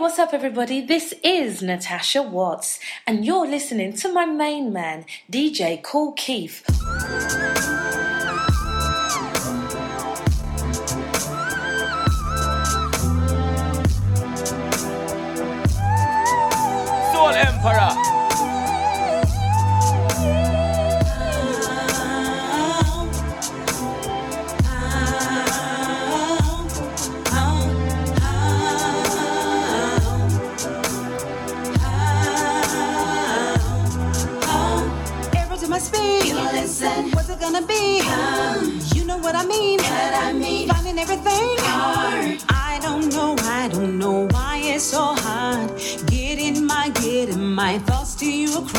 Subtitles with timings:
[0.00, 0.80] what's up, everybody?
[0.80, 6.64] This is Natasha Watts, and you're listening to my main man, DJ Kool Keith.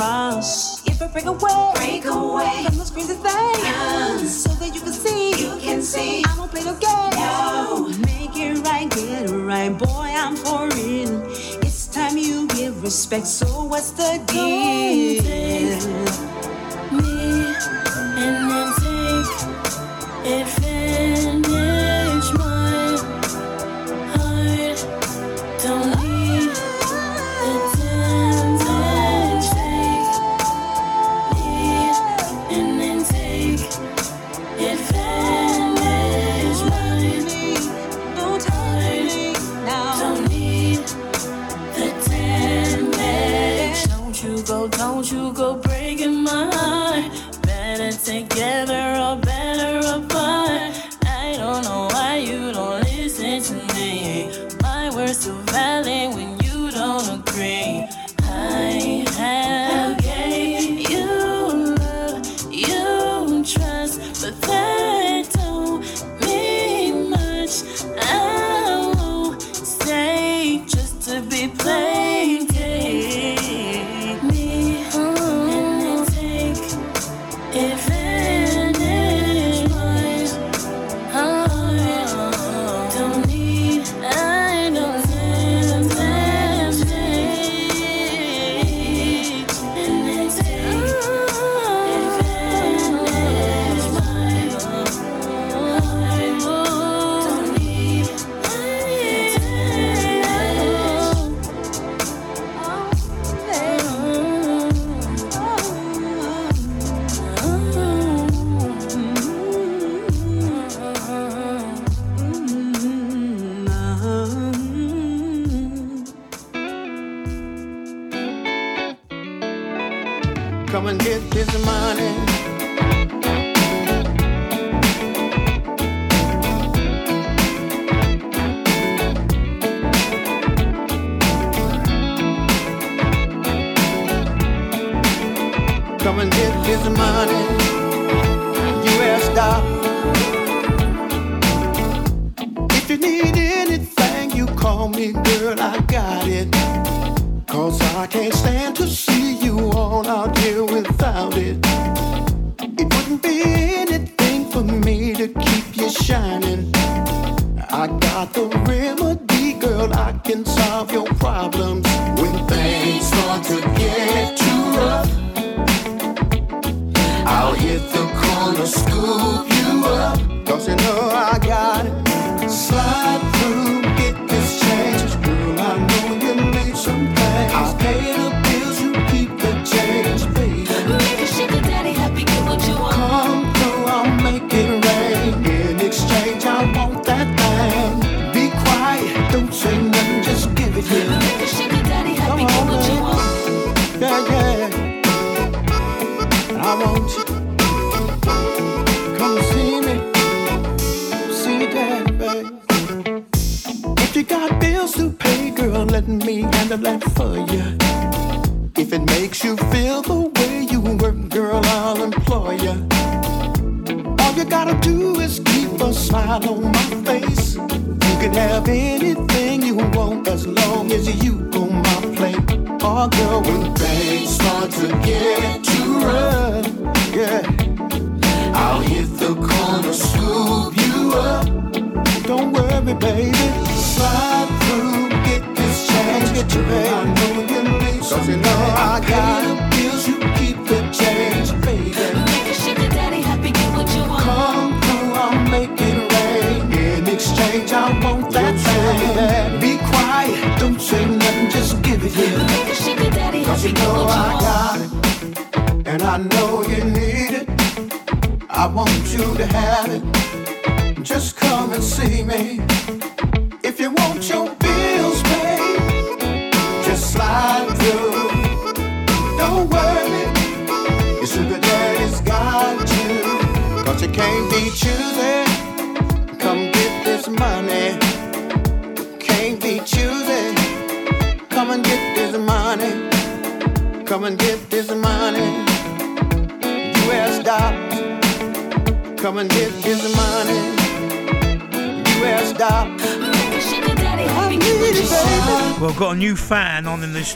[0.02, 0.82] To.
[0.86, 4.94] If I break away, break away from those crazy things, um, so that you can
[4.94, 6.24] see, you can see.
[6.26, 7.16] I won't play no games.
[7.16, 7.88] No.
[8.06, 10.10] Make it right, get it right, boy.
[10.24, 11.22] I'm for real.
[11.62, 13.28] It's time you give respect.
[13.28, 14.82] So what's the deal?
[20.46, 20.71] say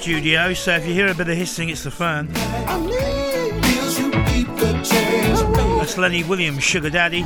[0.05, 2.27] studio, so if you hear a bit of hissing, it's the fan.
[5.79, 7.23] That's Lenny Williams, Suga Daddy.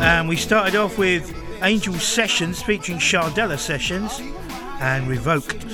[0.00, 1.34] And we started off with
[1.64, 4.20] Angel Sessions featuring Shardella Sessions
[4.80, 5.66] and Revoked.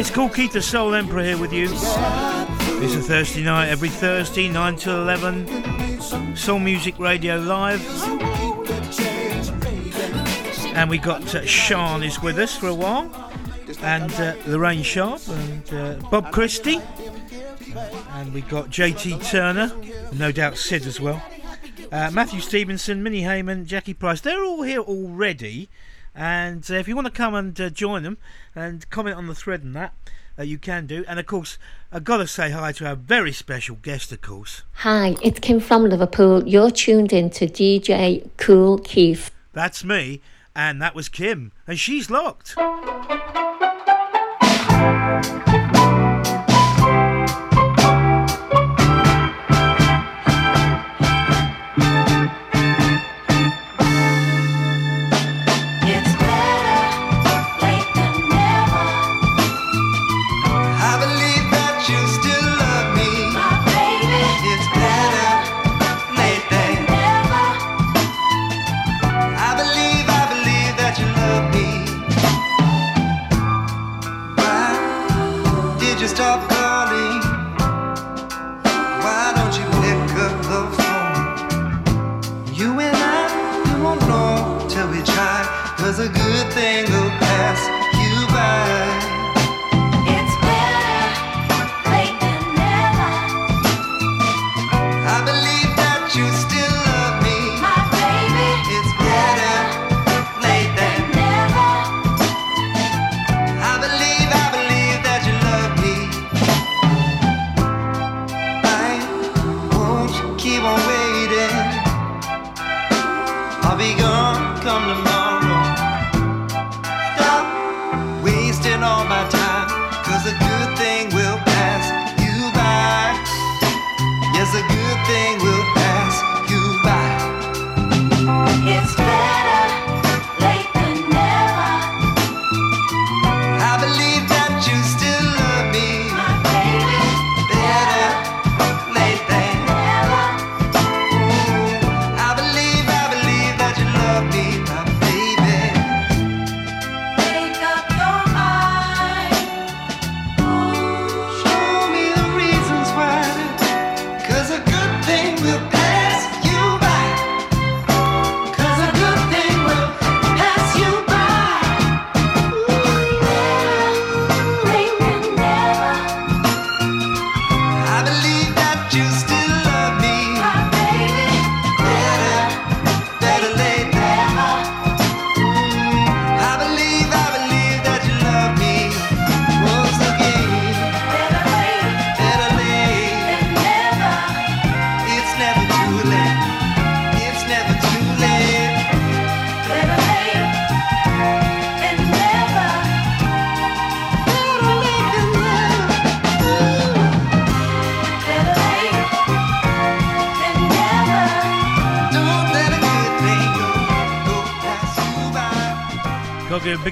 [0.00, 1.68] It's called Keith the Soul Emperor here with you.
[1.70, 6.34] It's a Thursday night, every Thursday, 9 to 11.
[6.34, 7.86] Soul Music Radio Live.
[10.74, 13.19] And we got uh, Sean is with us for a while.
[13.82, 16.80] And uh, Lorraine Sharp and uh, Bob Christie.
[18.12, 19.72] And we got JT Turner,
[20.12, 21.22] no doubt Sid as well.
[21.90, 24.20] Uh, Matthew Stevenson, Minnie Heyman, Jackie Price.
[24.20, 25.68] They're all here already.
[26.14, 28.18] And uh, if you want to come and uh, join them
[28.54, 29.94] and comment on the thread and that,
[30.38, 31.04] uh, you can do.
[31.08, 31.58] And of course,
[31.92, 34.62] I've got to say hi to our very special guest, of course.
[34.74, 36.46] Hi, it's Kim from Liverpool.
[36.46, 39.30] You're tuned in to DJ Kool Keith.
[39.52, 40.20] That's me.
[40.54, 41.52] And that was Kim.
[41.66, 42.54] And she's locked.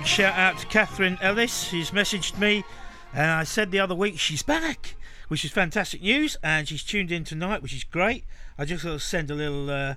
[0.09, 1.63] Shout out to Catherine Ellis.
[1.63, 2.65] She's messaged me,
[3.13, 4.97] and I said the other week she's back,
[5.29, 6.37] which is fantastic news.
[6.43, 8.25] And she's tuned in tonight, which is great.
[8.59, 9.95] I just got to send a little, uh,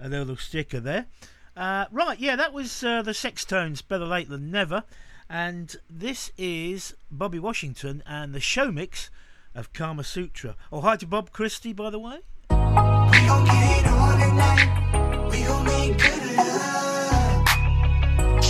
[0.00, 1.04] a little sticker there.
[1.54, 4.84] Uh, right, yeah, that was uh, the Sextones, Better Late Than Never,
[5.28, 9.10] and this is Bobby Washington and the show mix
[9.54, 10.56] of Kama Sutra.
[10.72, 12.20] Oh, hi to Bob Christie, by the way.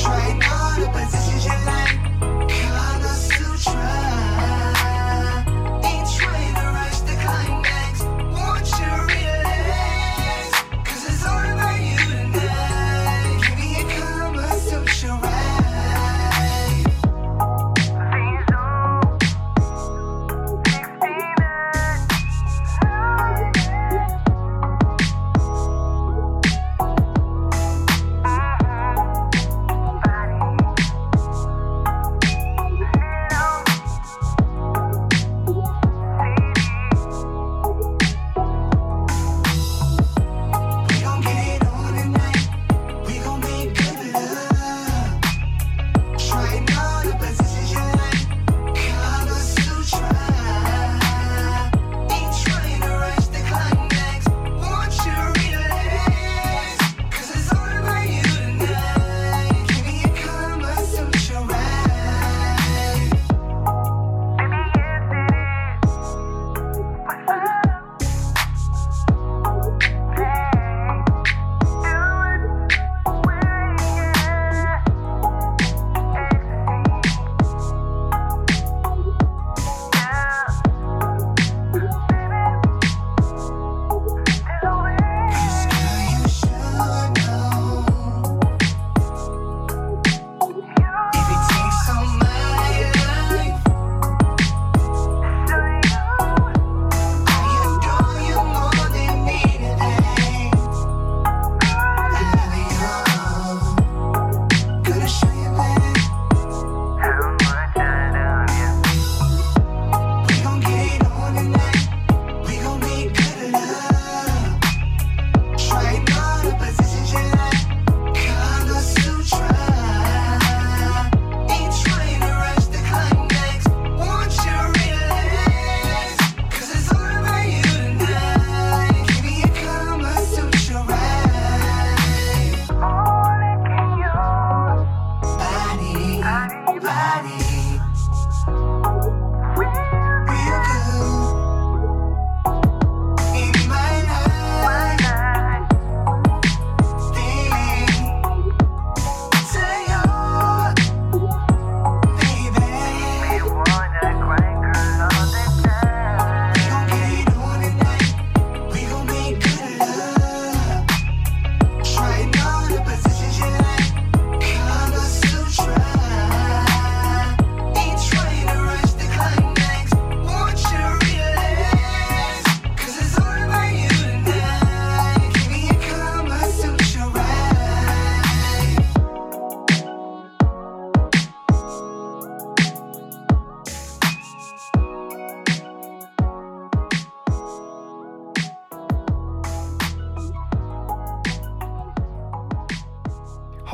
[0.09, 2.28] try not, but it's usually like.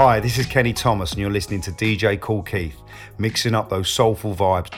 [0.06, 2.76] Hi, this is Kenny Thomas, and you're listening to DJ Kool Keith,
[3.16, 4.70] mixing up those soulful vibes.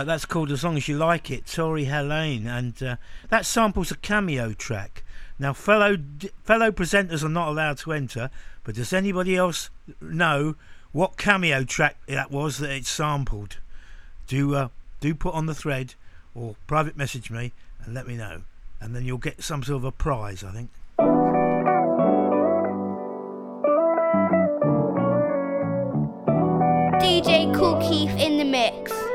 [0.00, 2.96] right, that's called As Long As You Like It, Tori Helene, and uh,
[3.28, 5.04] that samples a Cameo track.
[5.38, 5.98] Now, fellow
[6.42, 8.30] fellow presenters are not allowed to enter,
[8.64, 9.68] but does anybody else
[10.00, 10.54] know
[10.92, 13.58] what Cameo track that was that it sampled?
[14.26, 14.68] Do uh,
[15.00, 15.94] do put on the thread
[16.34, 17.52] or private message me
[17.84, 18.42] and let me know,
[18.80, 20.70] and then you'll get some sort of a prize, I think.
[27.02, 29.09] DJ Kool Keith in the mix.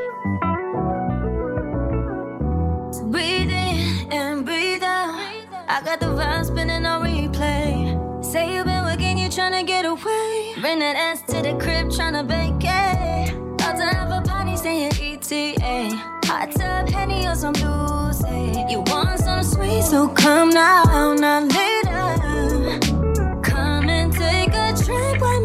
[10.76, 13.34] bringing an ass to the crib, trying to bake it.
[13.34, 15.96] About to have a party, saying ETA.
[16.26, 18.24] Hot tub, Henny, or some booze.
[18.26, 18.68] Eh?
[18.70, 22.80] You want some sweet, so come now, not later.
[23.42, 25.45] Come and take a drink with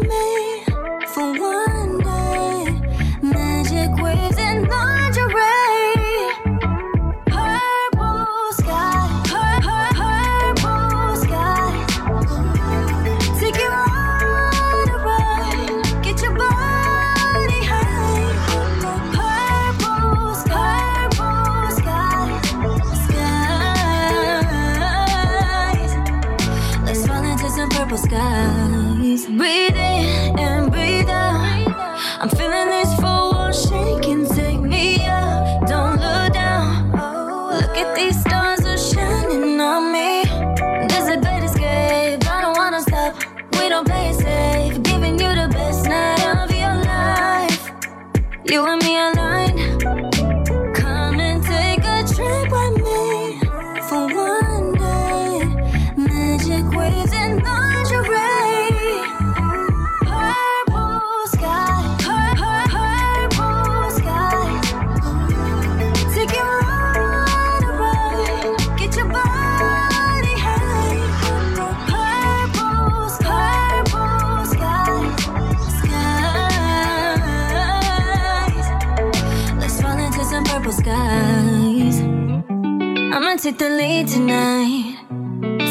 [83.51, 84.95] Take the lead tonight.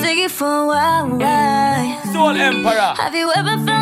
[0.03, 1.09] Take it for a while.
[2.13, 2.93] Soul Emperor.
[2.99, 3.80] Have you ever felt?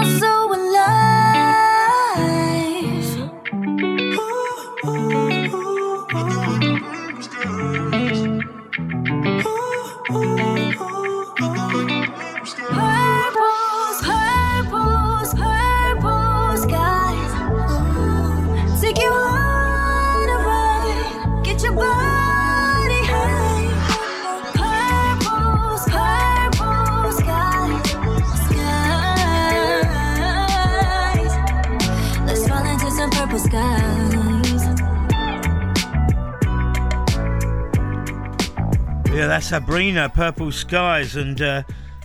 [39.11, 41.63] Yeah, that's Abrina, Purple Skies, and uh,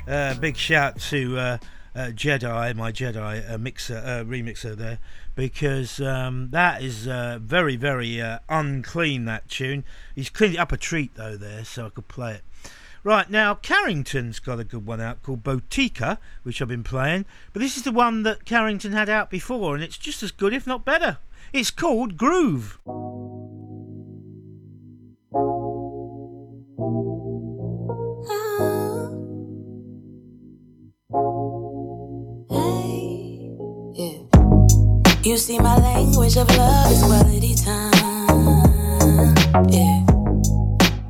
[0.07, 1.57] uh, big shout to uh,
[1.95, 4.97] uh, Gedi, my Gedi uh, mixer, uh, remixer there,
[5.35, 9.83] because um, that is very, very unclean, that tune.
[10.15, 12.41] He's cleaned it up a treat, though, there, so I could play it.
[13.03, 17.61] Right, now, Carrington's got a good one out called Botica, which I've been playing, but
[17.61, 20.65] this is the one that Carrington had out before, and it's just as good, if
[20.65, 21.17] not better.
[21.51, 22.79] It's called Groove.
[35.23, 37.93] You see, my language of love is quality time.
[39.71, 40.03] Yeah.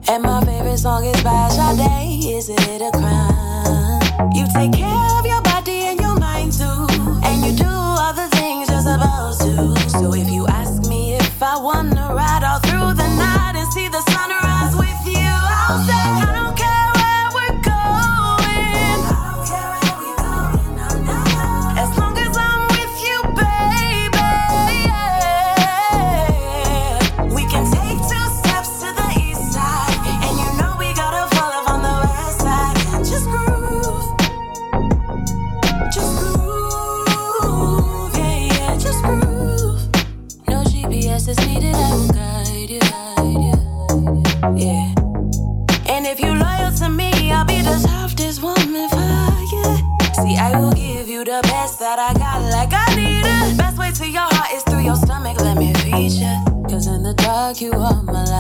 [0.08, 2.24] And my favorite song is by Sade.
[2.30, 4.32] Is it a crime?
[4.36, 6.86] You take care of your body and your mind too.
[7.26, 9.90] And you do all the things you're supposed to.
[9.90, 13.88] So if you ask me if I wanna ride all through the night and see
[13.88, 14.13] the
[57.54, 58.33] dark, you are my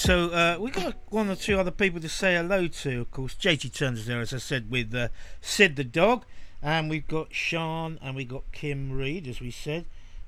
[0.00, 3.00] so uh, we got one or two other people to say hello to.
[3.02, 5.08] Of course, JT Turner's there, as I said, with uh,
[5.42, 6.24] Sid the dog,
[6.62, 9.84] and we've got Sean and we've got Kim Reed, as we said.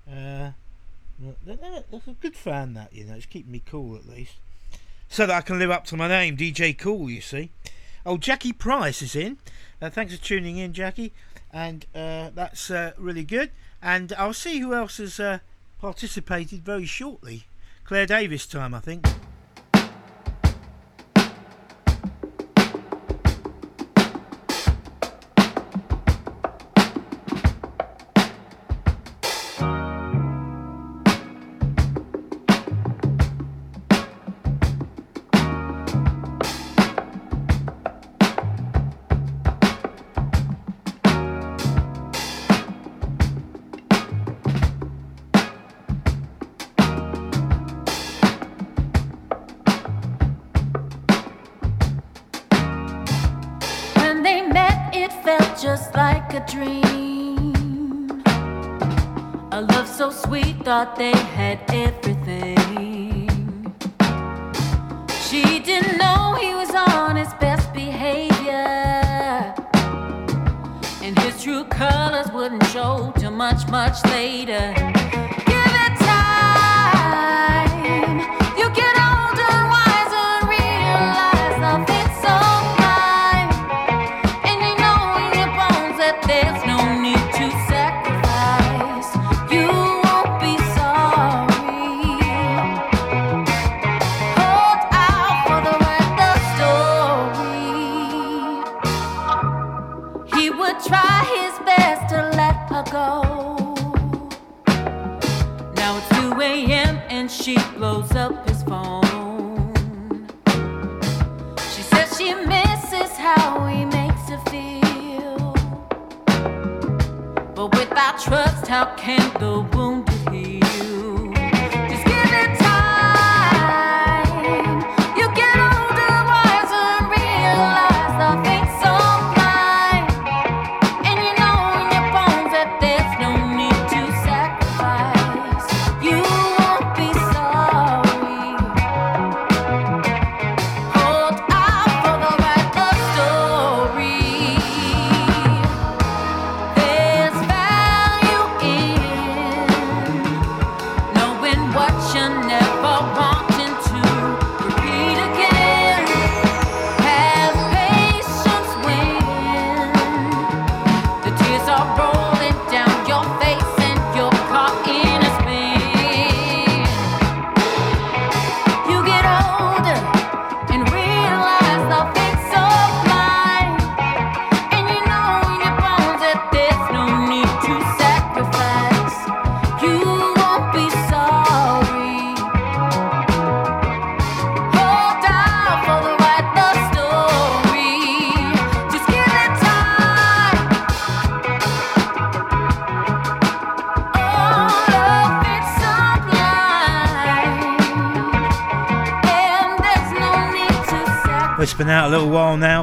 [0.07, 0.51] Uh,
[1.21, 3.15] that- that- that's a good fan, that you know.
[3.15, 4.35] It's keeping me cool at least,
[5.09, 7.09] so that I can live up to my name, DJ Kool.
[7.09, 7.51] You see.
[8.05, 9.39] Oh, Jackie Price is in.
[9.81, 11.13] Uh, thanks for tuning in, Jackie,
[11.53, 13.51] and uh, that's uh, really good.
[13.81, 15.39] And I'll see who else has uh,
[15.81, 17.45] participated very shortly.
[17.85, 19.07] Claire Davis time, I think.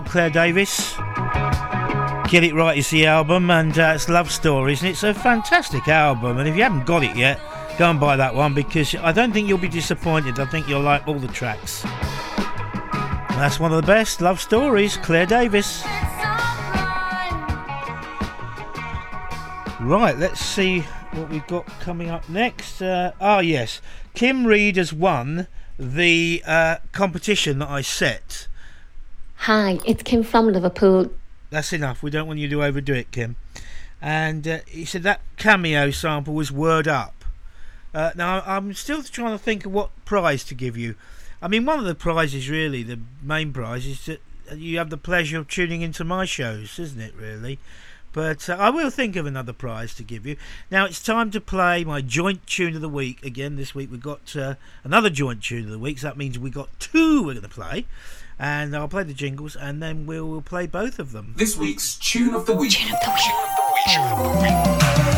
[0.10, 0.96] Claire Davis.
[2.30, 5.88] Get It Right is the album, and uh, it's Love Stories, and it's a fantastic
[5.88, 6.40] album.
[6.40, 7.40] And if you haven't got it yet,
[7.78, 10.40] go and buy that one because I don't think you'll be disappointed.
[10.40, 11.86] I think you'll like all the tracks.
[11.86, 15.84] And that's one of the best Love Stories, Claire Davis.
[19.80, 22.82] Right, let's see what we've got coming up next.
[22.82, 23.80] Uh, ah, yes,
[24.16, 25.46] Kim Reed has won
[25.78, 28.29] the uh, competition that I set.
[29.50, 31.10] Hi, it's Kim from Liverpool.
[31.50, 32.04] That's enough.
[32.04, 33.36] We don't want you to overdo it, Kim.
[34.00, 37.26] And uh, he said that Cameo sample was word up.
[37.92, 40.94] Uh, now I'm still trying to think of what prize to give you.
[41.42, 44.22] I mean, one of the prizes, really, the main prize, is that
[44.56, 47.16] you have the pleasure of tuning into my shows, isn't it?
[47.16, 47.58] Really.
[48.14, 50.38] But uh, I will think of another prize to give you.
[50.70, 53.26] Now it's time to play my joint tune of the week.
[53.26, 56.38] Again, this week we've got uh, another joint tune of the week, so that means
[56.38, 57.88] we've got two we're going to play.
[58.40, 61.34] And I'll play the jingles and then we'll, we'll play both of them.
[61.36, 62.72] This week's Tune of the Week.
[62.72, 63.10] Tune of the
[65.06, 65.09] You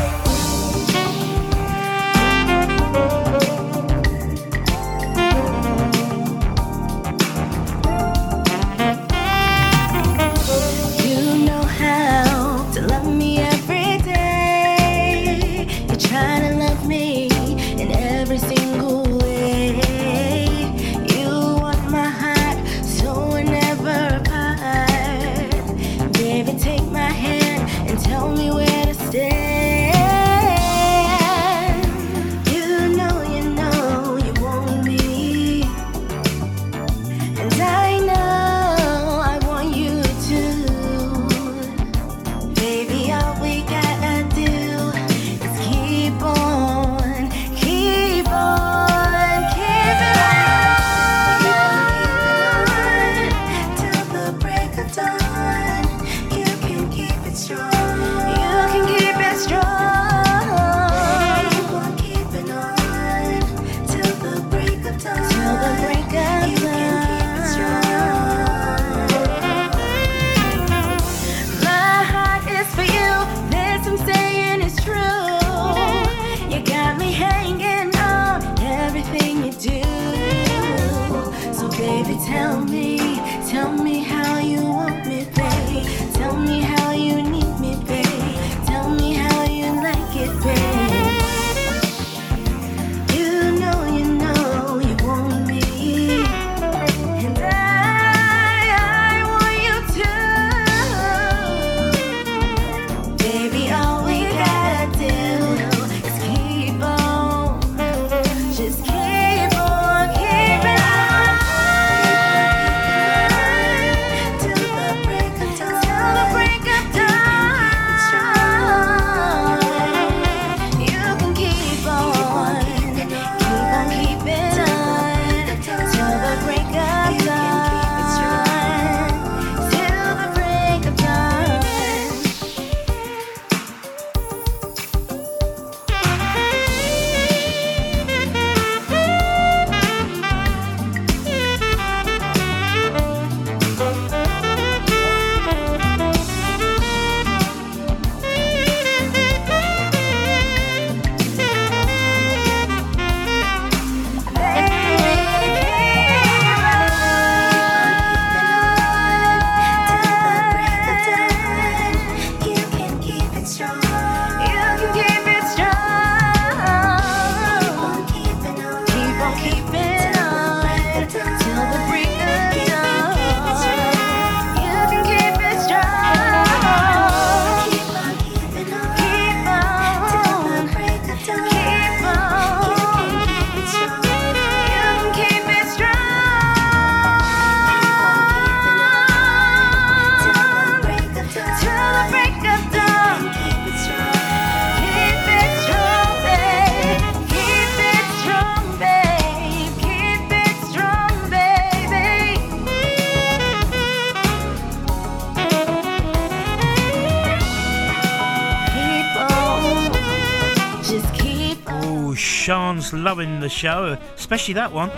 [212.82, 214.89] everyone's loving the show, especially that one.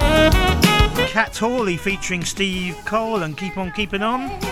[1.10, 4.30] Kat Hawley featuring Steve Cole and Keep On Keeping On.
[4.30, 4.48] Keep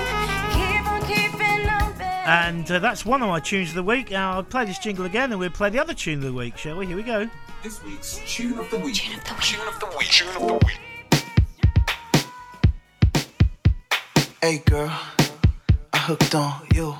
[0.85, 4.11] on on, and uh, that's one of my tunes of the week.
[4.11, 6.57] Now I'll play this jingle again and we'll play the other tune of the week,
[6.57, 6.87] shall we?
[6.87, 7.29] Here we go.
[7.63, 8.95] This week's Tune of the Week.
[8.95, 9.43] Tune of the Week.
[9.43, 10.09] Tune of the Week.
[10.09, 10.79] Tune of the Week.
[14.41, 14.91] Hey girl,
[15.93, 16.95] I hooked on you.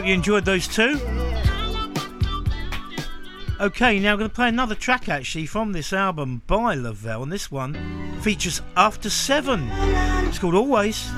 [0.00, 0.98] hope you enjoyed those two.
[3.60, 7.30] Okay, now I'm going to play another track actually from this album by LeVelle, and
[7.30, 9.68] this one features After Seven.
[10.26, 11.10] It's called Always.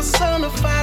[0.00, 0.79] personified.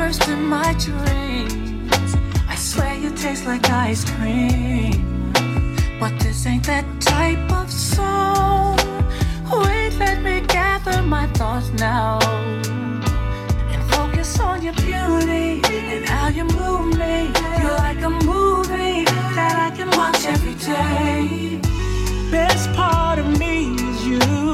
[0.00, 2.10] First in my dreams.
[2.48, 5.30] I swear you taste like ice cream.
[6.00, 8.78] But this ain't that type of song.
[9.52, 12.18] Wait, let me gather my thoughts now.
[13.72, 15.60] And focus on your beauty
[15.94, 17.16] and how you move me.
[17.60, 19.04] You're like a movie
[19.36, 21.60] that I can watch every day.
[22.30, 24.49] Best part of me is you.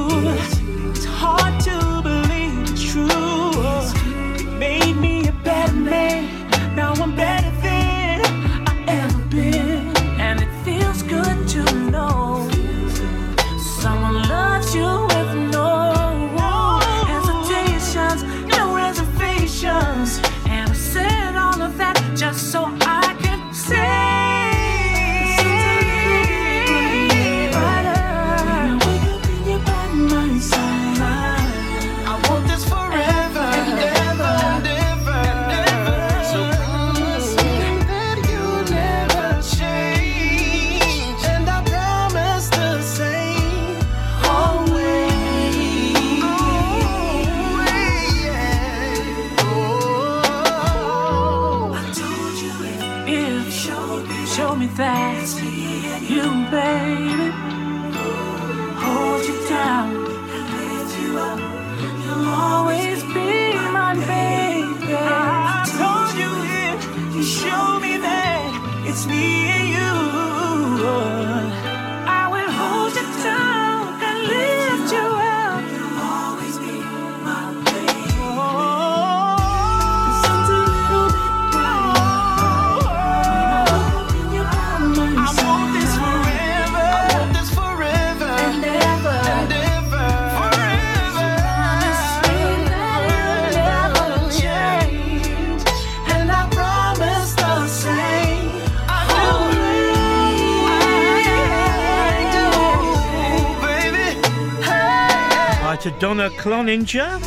[106.39, 107.21] Cloninger,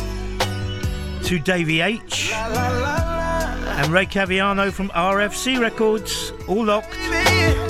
[1.24, 7.69] to Davey H, and Ray Caviano from RFC Records, all locked.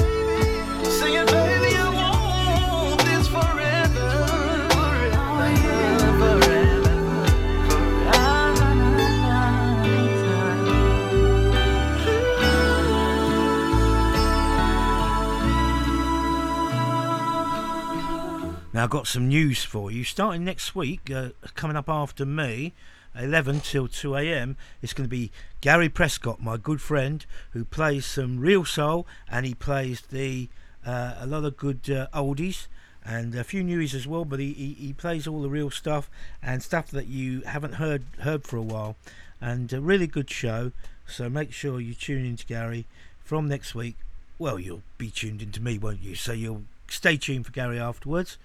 [18.81, 20.05] Now, I've got some news for you.
[20.05, 22.73] Starting next week, uh, coming up after me,
[23.15, 28.07] 11 till 2 a.m., it's going to be Gary Prescott, my good friend, who plays
[28.07, 30.49] some real soul and he plays the
[30.87, 32.69] uh, a lot of good uh, oldies
[33.05, 34.25] and a few newies as well.
[34.25, 36.09] But he, he, he plays all the real stuff
[36.43, 38.97] and stuff that you haven't heard heard for a while.
[39.43, 40.73] And a really good show.
[41.07, 42.87] So make sure you tune in to Gary
[43.23, 43.97] from next week.
[44.39, 46.15] Well, you'll be tuned into me, won't you?
[46.15, 48.39] So you'll stay tuned for Gary afterwards.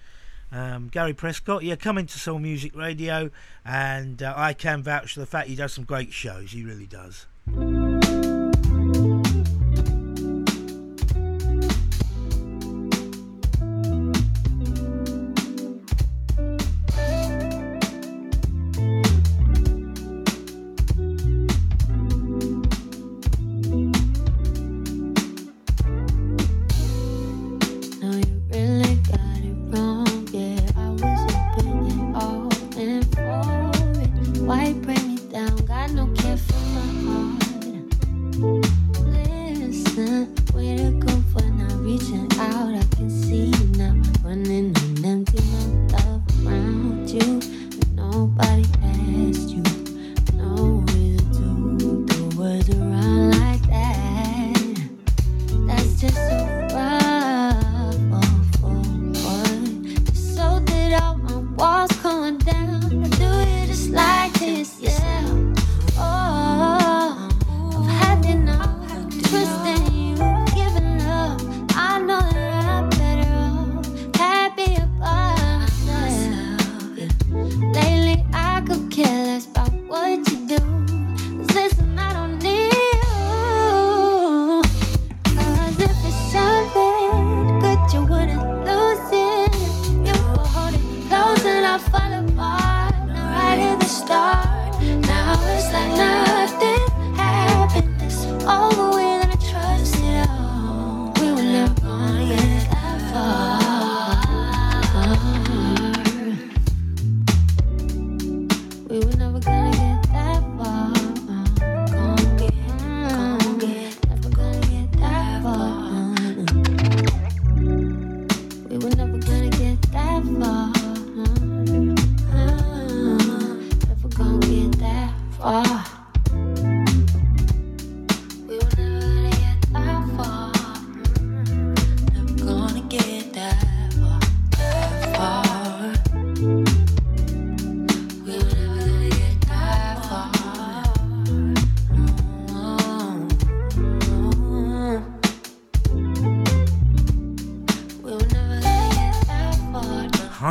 [0.52, 3.30] Um, Gary Prescott, yeah, coming to Soul Music Radio,
[3.64, 6.52] and uh, I can vouch for the fact he does some great shows.
[6.52, 7.26] He really does.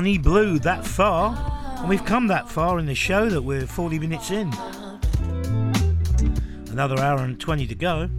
[0.06, 1.36] Honey Blue, that far.
[1.80, 4.54] And we've come that far in the show that we're 40 minutes in.
[6.70, 8.12] Another hour and 20 to go.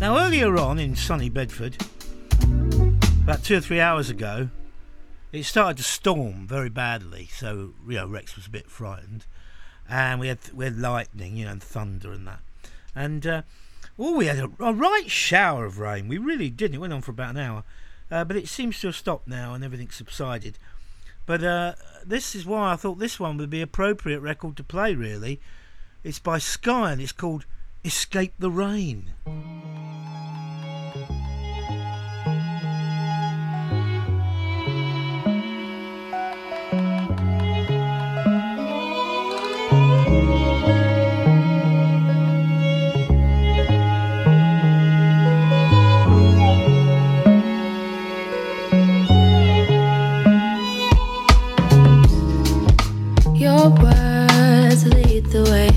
[0.00, 1.84] Now, earlier on in sunny Bedford,
[3.24, 4.50] about two or three hours ago,
[5.32, 7.28] it started to storm very badly.
[7.32, 9.26] So, you know, Rex was a bit frightened.
[9.88, 12.38] And we had, we had lightning, you know, and thunder and that.
[12.94, 13.42] And, uh,
[13.98, 16.06] oh, we had a, a right shower of rain.
[16.06, 16.72] We really did.
[16.72, 17.64] It went on for about an hour.
[18.10, 20.58] Uh, but it seems to have stopped now and everything subsided.
[21.26, 24.94] But uh, this is why I thought this one would be appropriate record to play.
[24.94, 25.40] Really,
[26.02, 27.44] it's by Skye and it's called
[27.84, 29.12] "Escape the Rain."
[53.58, 55.70] Your words lead the way.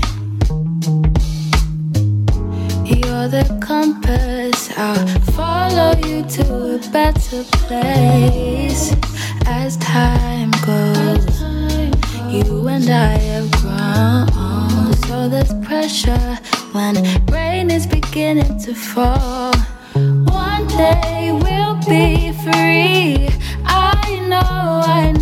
[2.86, 4.70] You're the compass.
[4.76, 8.94] I'll follow you to a better place.
[9.46, 11.42] As time goes,
[12.32, 14.92] you and I have grown.
[15.08, 16.38] So there's pressure
[16.70, 16.94] when
[17.32, 19.52] rain is beginning to fall.
[19.94, 23.28] One day we'll be free.
[23.66, 25.21] I know, I know,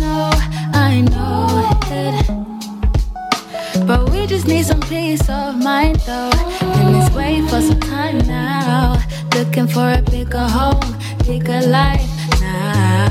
[4.31, 6.31] just need some peace of mind though.
[6.61, 8.97] And let's wait for some time now.
[9.35, 12.09] Looking for a bigger home, bigger life
[12.39, 13.10] now.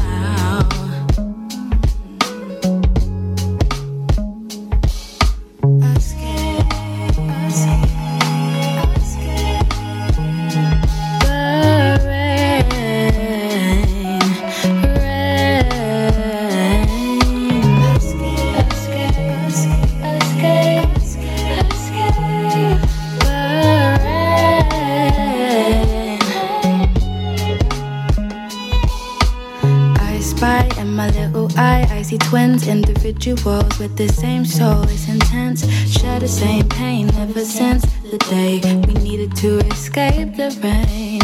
[33.21, 34.83] Individuals with the same soul.
[34.85, 40.51] It's intense, share the same pain ever since the day we needed to escape the
[40.63, 41.21] rain.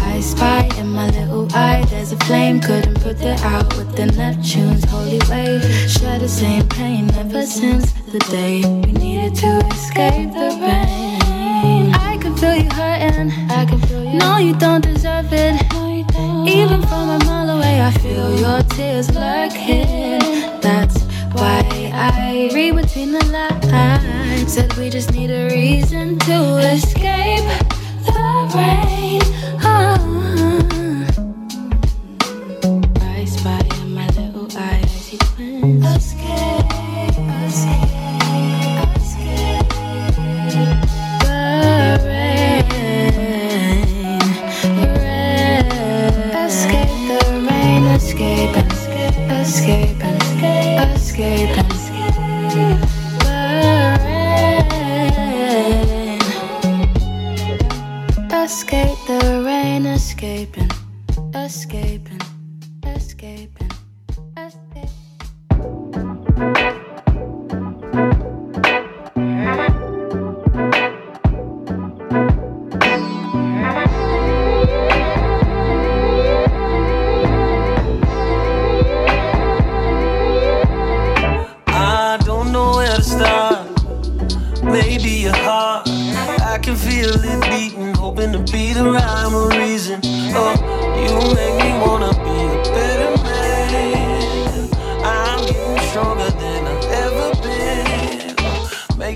[0.00, 4.06] I spy in my little eye, there's a flame, couldn't put it out with the
[4.06, 5.62] Neptune's holy wave.
[5.90, 8.79] Share the same pain ever since the day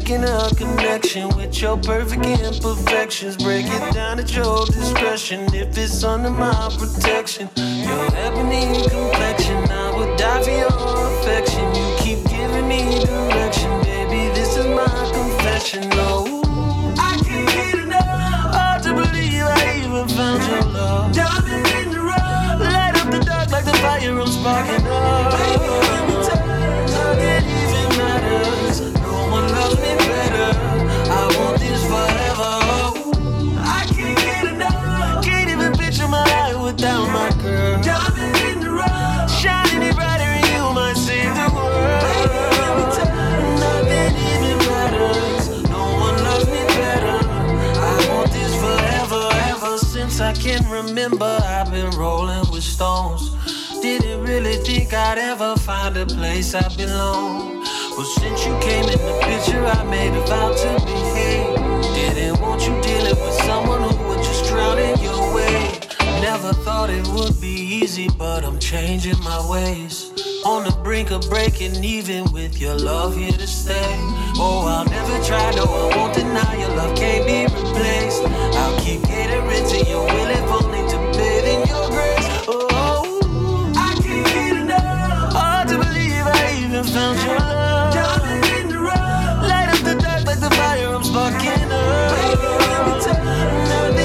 [0.05, 3.39] Making a connection with your perfect imperfections.
[3.39, 7.49] Break it down at your discretion if it's under my protection.
[7.57, 11.65] Your ebony complexion, I would die for your affection.
[11.75, 14.29] You keep giving me direction, baby.
[14.35, 14.85] This is my
[15.15, 15.89] confession.
[15.97, 16.43] No,
[16.99, 18.55] I can't get enough.
[18.55, 21.15] Hard to believe I even found your love.
[21.15, 25.34] Diamond in the rough, light up the dark like the fire I'm sparking up.
[50.45, 53.31] Remember I've been rolling with stones.
[53.81, 57.65] Didn't really think I'd ever find a place I belong.
[57.97, 61.55] Well, since you came in the picture, I made a vow to behave.
[61.95, 65.81] Didn't want you dealing with someone who would just drown in your way.
[66.21, 70.14] Never thought it would be easy, but I'm changing my ways.
[70.45, 73.97] On the brink of breaking even with your love here to stay.
[74.37, 78.23] Oh, I'll never try, no, I won't deny your love can't be replaced.
[78.25, 82.29] I'll keep catering to your will if only to bathe in your grace.
[82.47, 85.33] Oh, I can't get enough.
[85.33, 87.95] Hard to believe I even found your love.
[87.95, 89.49] Diamond in the rough.
[89.49, 92.13] Light up the dark like the fire I'm sparking up.
[92.21, 94.04] Baby, let me tell you,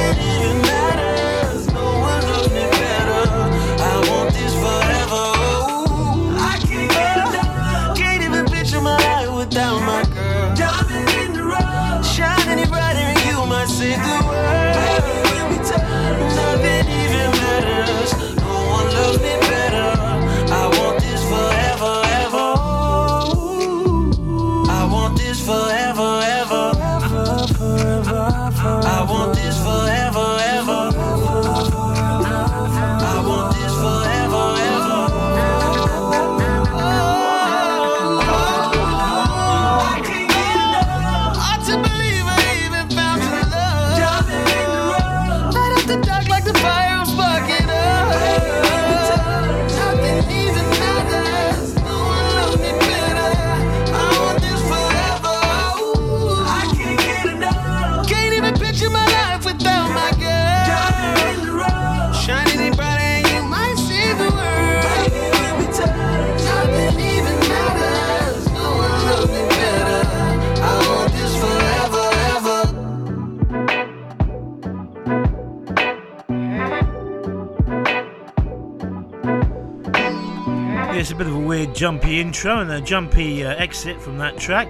[81.79, 84.67] jumpy intro and a jumpy uh, exit from that track,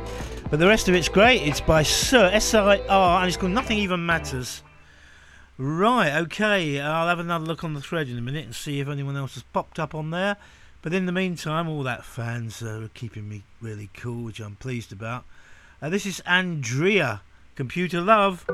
[0.51, 1.41] but the rest of it's great.
[1.41, 4.61] It's by Sir S I R and it's called Nothing Even Matters.
[5.57, 8.87] Right, okay, I'll have another look on the thread in a minute and see if
[8.87, 10.37] anyone else has popped up on there.
[10.83, 14.91] But in the meantime, all that fans are keeping me really cool, which I'm pleased
[14.91, 15.25] about.
[15.81, 17.21] Uh, this is Andreaa,
[17.55, 18.45] Computer Love.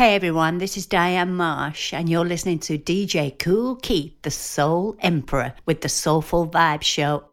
[0.00, 4.96] Hey everyone, this is Diane Marsh, and you're listening to DJ Kool Keith, the Soul
[5.00, 7.24] Emperor, with the Soulful Vibe Show.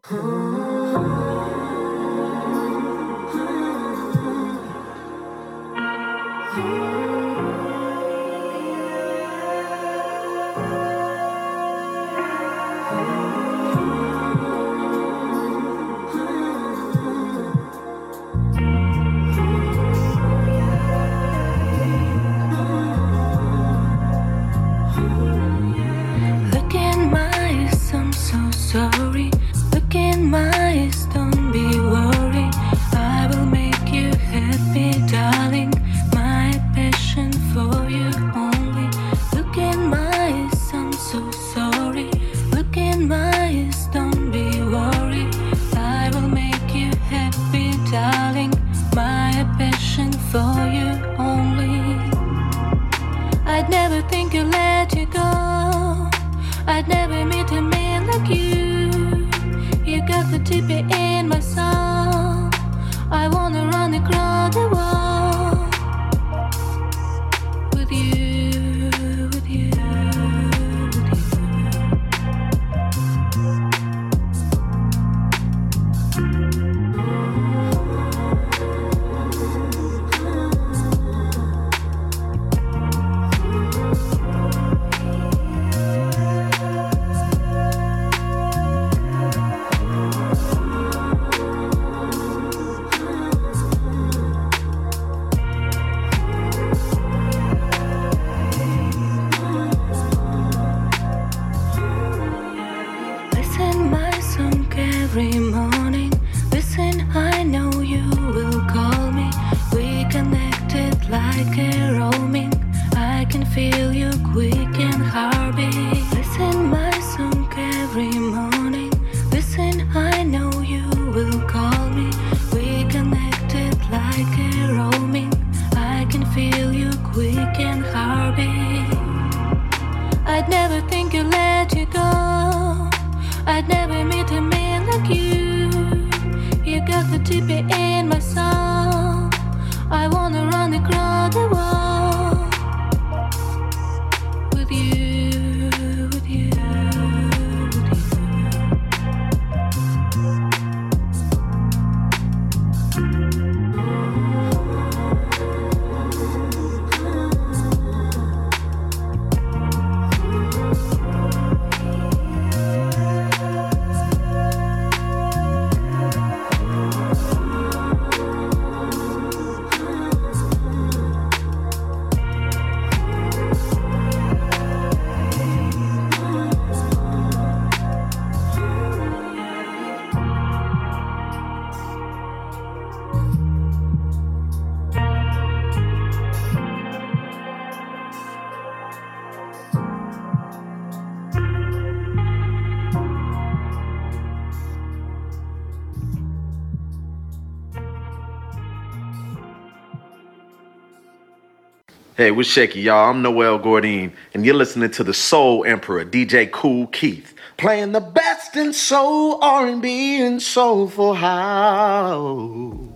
[202.18, 203.10] Hey, what's shaky, y'all?
[203.10, 208.00] I'm Noel Gordine, and you're listening to the Soul Emperor, DJ Kool Keith, playing the
[208.00, 212.88] best in soul, R&B, and soulful house.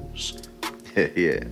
[0.96, 1.44] yeah.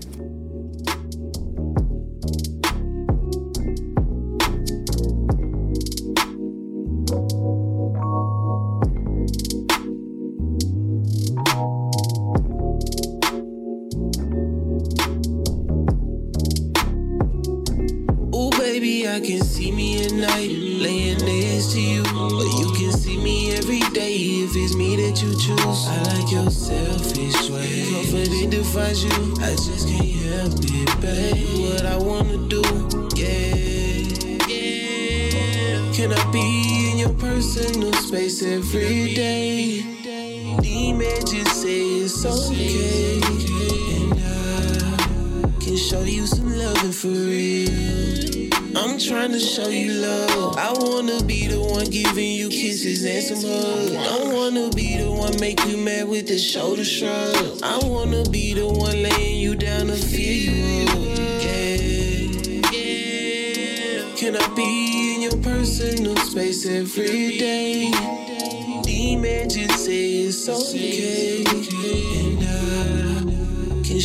[56.90, 57.29] sure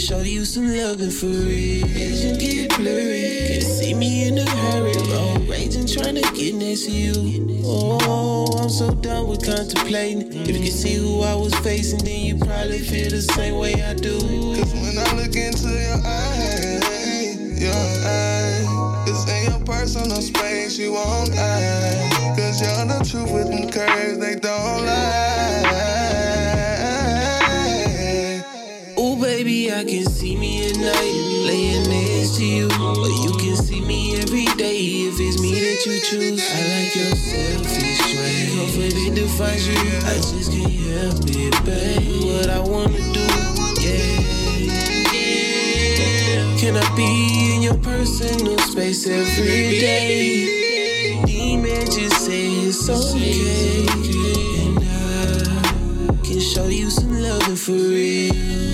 [0.06, 1.88] show you some loving for real.
[1.88, 3.47] Vision get blurry.
[3.47, 4.93] Can't see me in a hurry.
[5.10, 7.64] Road raging, trying to get next to you.
[7.66, 10.32] Oh, I'm so done with contemplating.
[10.32, 13.82] If you could see who I was facing, then you probably feel the same way
[13.82, 14.20] I do.
[14.20, 20.93] Cause when I look into your eyes, your eyes, it's in your personal space you
[20.93, 22.10] won't lie.
[22.38, 25.34] Cause you're the truth with them curves, they don't lie.
[29.76, 31.15] I can see me at night
[31.47, 32.69] laying next to you.
[32.69, 36.41] But you can see me every day if it's me that you choose.
[36.49, 38.55] I like your selfish way.
[38.55, 39.76] Confident defines you.
[39.76, 42.23] I just can't help it, babe.
[42.23, 43.28] What I wanna do,
[43.84, 44.15] yeah.
[46.57, 51.26] Can I be in your personal space every day?
[51.26, 53.86] Demon just say it's okay.
[54.63, 58.64] And I can show you some loving for real.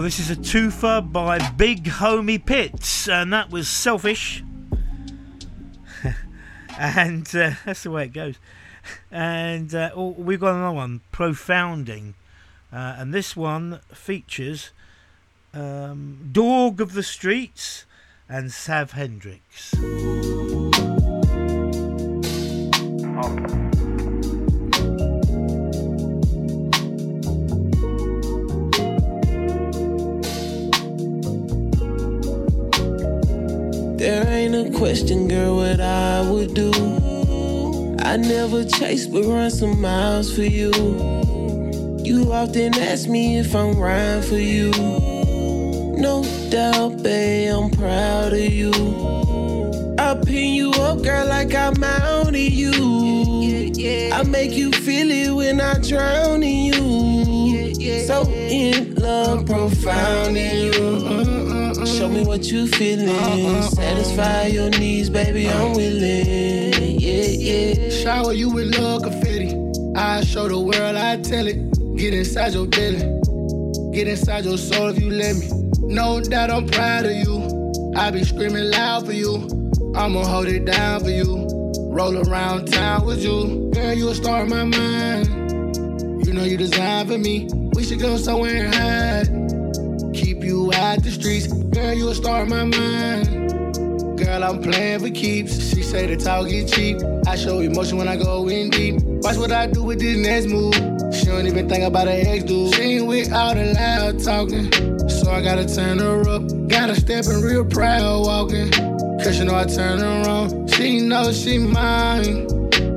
[0.00, 4.42] Well, this is a twofer by BigHomiePitts, and that was Selfish.
[6.78, 8.36] and uh, that's the way it goes.
[9.10, 12.14] And uh, oh, we've got another one, Profounding.
[12.72, 14.70] Uh, and this one features
[15.52, 17.84] um, DawgOfTheStreets
[18.26, 19.74] and Savv Hendrix.
[34.00, 36.72] There ain't a question, girl, what I would do.
[37.98, 40.72] I never chase but run some miles for you.
[42.02, 44.70] You often ask me if I'm riding for you.
[46.00, 48.72] No doubt, babe, I'm proud of you.
[49.98, 52.72] I pin you up, girl, like I mounted you.
[54.14, 58.06] I make you feel it when I drown in you.
[58.06, 61.59] So in love, profound in you.
[62.00, 63.14] Show me what you feeling.
[63.60, 66.72] Satisfy your needs, baby, I'm willing.
[66.98, 67.90] Yeah, yeah.
[67.90, 69.54] Shower you with love confetti.
[69.94, 71.58] I show the world, I tell it.
[71.98, 73.00] Get inside your belly.
[73.92, 75.50] Get inside your soul if you let me.
[75.94, 77.92] Know that I'm proud of you.
[77.94, 79.70] I be screaming loud for you.
[79.94, 81.46] I'ma hold it down for you.
[81.92, 83.70] Roll around town with you.
[83.74, 86.26] Girl, you a star in my mind.
[86.26, 87.46] You know you designed for me.
[87.74, 89.39] We should go somewhere and hide.
[90.50, 91.46] You out the streets.
[91.46, 94.18] Girl, you a star in my mind.
[94.18, 95.72] Girl, I'm playing for keeps.
[95.72, 96.98] She say the talk get cheap.
[97.28, 99.00] I show emotion when I go in deep.
[99.22, 100.74] Watch what I do with this next move.
[101.14, 102.74] She don't even think about her ex dude.
[102.74, 104.72] She ain't with all the loud talking.
[105.08, 106.42] So I gotta turn her up.
[106.66, 108.72] Gotta step in real proud walking.
[109.22, 110.66] Cause you know I turn her on.
[110.66, 112.49] She knows she mine.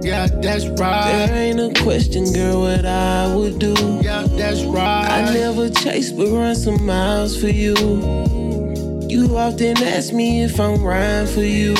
[0.03, 1.27] Yeah, that's right.
[1.27, 3.73] There ain't a question, girl, what I would do.
[4.03, 5.09] Yeah, that's right.
[5.09, 7.73] I never chase but run some miles for you.
[9.07, 11.73] You often ask me if I'm riding for you.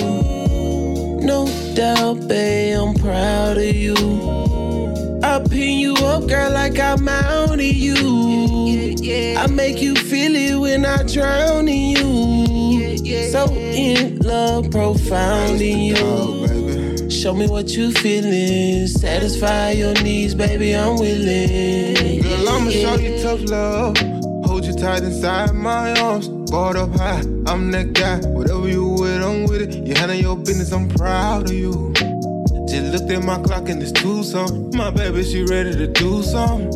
[1.26, 3.96] No doubt, babe, I'm proud of you.
[5.22, 8.96] I pin you up, girl, like I mounted you.
[9.38, 13.32] I make you feel it when I drown in you.
[13.32, 16.43] So in love, profound in you.
[17.14, 18.88] Show me what you feeling.
[18.88, 22.22] Satisfy your needs, baby, I'm willing.
[22.22, 23.97] Girl, I'ma show you tough love.
[24.45, 26.28] Hold you tight inside my arms.
[26.49, 28.18] Guard up high, I'm that guy.
[28.28, 29.88] Whatever you with, I'm with it.
[29.88, 31.93] You handle your business, I'm proud of you.
[32.68, 34.72] Just looked at my clock and it's two some.
[34.74, 36.72] My baby, she ready to do something.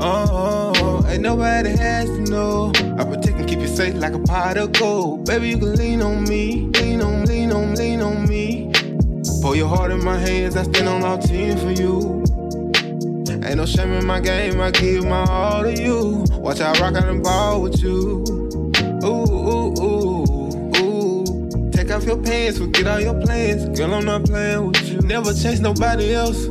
[0.00, 2.72] Oh, ain't nobody has to know.
[2.98, 5.26] I protect and keep you safe like a pot of gold.
[5.26, 8.71] Baby, you can lean on me, lean on, lean on, lean on me.
[9.42, 12.22] Pour your heart in my hands, I stand on all ten for you.
[13.44, 16.24] Ain't no shame in my game, I give my all to you.
[16.34, 18.24] Watch I rock out and ball with you.
[19.04, 21.70] Ooh, ooh, ooh, ooh.
[21.72, 23.76] Take off your pants, forget all your plans.
[23.76, 25.00] Girl, I'm not playing with you.
[25.00, 26.46] Never chase nobody else.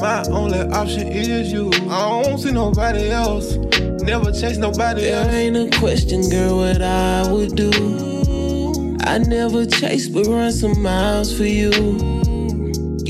[0.00, 1.68] My only option is you.
[1.90, 3.56] I don't see nobody else.
[4.02, 5.34] Never chase nobody There else.
[5.34, 8.96] ain't a question, girl, what I would do.
[9.04, 12.19] I never chase but run some miles for you.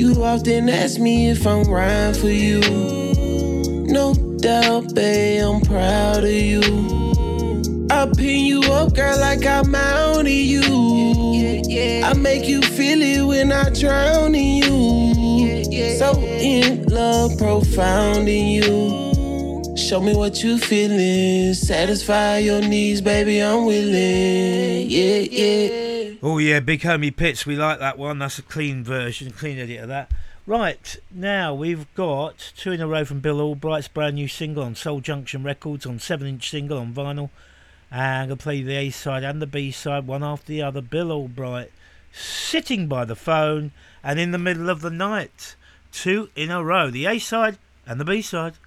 [0.00, 2.60] You often ask me if I'm riding for you.
[3.84, 6.62] No doubt, babe, I'm proud of you.
[7.90, 10.62] I pin you up, girl, like I mounted you.
[12.02, 15.98] I make you feel it when I drown in you.
[15.98, 19.76] So in love, profound in you.
[19.76, 21.52] Show me what you feeling.
[21.52, 24.88] Satisfy your needs, baby, I'm willing.
[24.88, 25.79] Yeah, yeah.
[26.22, 27.46] Oh yeah, BigHomiePitts.
[27.46, 28.18] We like that one.
[28.18, 30.10] That's a clean version, clean edit of that.
[30.46, 34.74] Right now we've got two in a row from Bill Albright's brand new single on
[34.74, 37.30] Soul Junction Records on seven-inch single on vinyl.
[37.90, 40.82] And I'm gonna play the A side and the B side one after the other.
[40.82, 41.72] Bill Albright
[42.12, 43.72] sitting by the phone
[44.04, 45.56] and in the middle of the night.
[45.90, 46.90] Two in a row.
[46.90, 47.56] The A side
[47.86, 48.58] and the B side.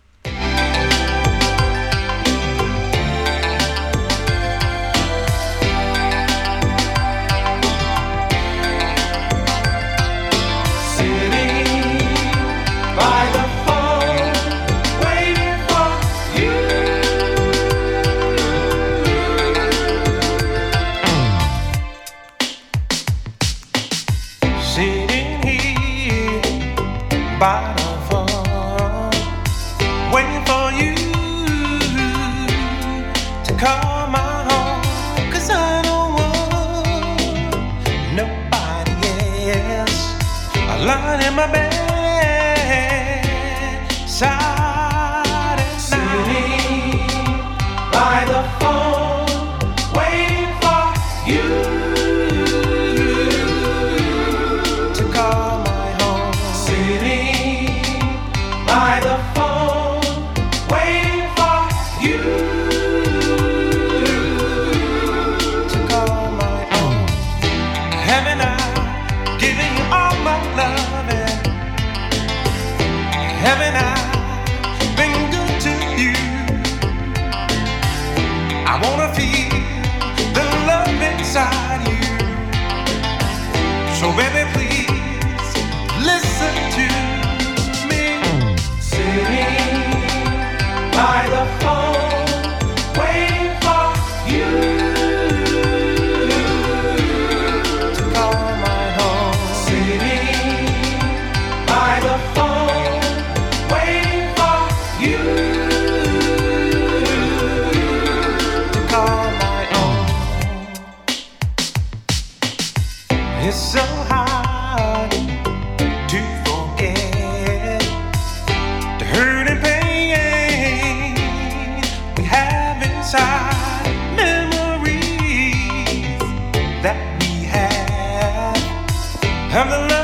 [129.53, 130.02] Have the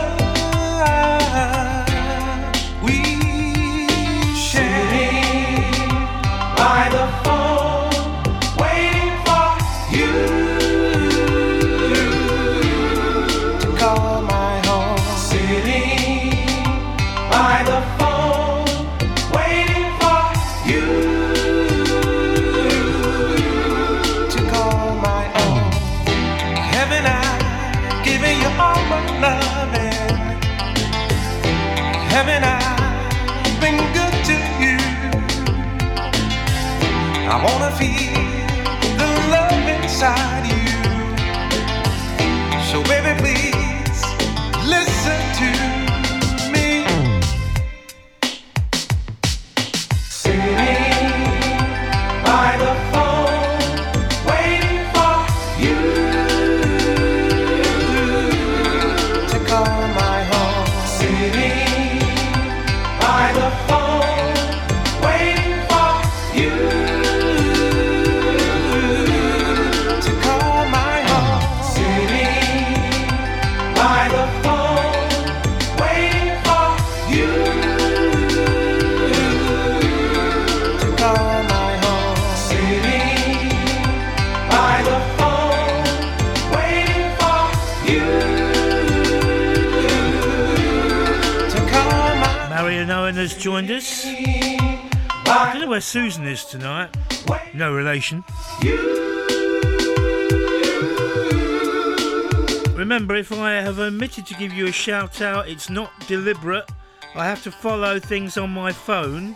[102.76, 106.68] Remember, if I have omitted to give you a shout out, it's not deliberate.
[107.14, 109.36] I have to follow things on my phone.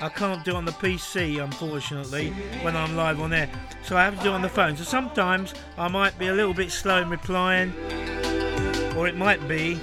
[0.00, 2.30] I can't do it on the PC, unfortunately,
[2.62, 3.50] when I'm live on air.
[3.82, 4.76] So I have to do it on the phone.
[4.76, 7.72] So sometimes I might be a little bit slow in replying,
[8.96, 9.74] or it might be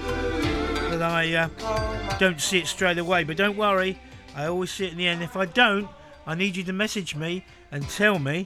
[0.92, 3.24] that I uh, don't see it straight away.
[3.24, 4.00] But don't worry,
[4.36, 5.24] I always see it in the end.
[5.24, 5.88] If I don't,
[6.26, 8.46] I need you to message me and tell me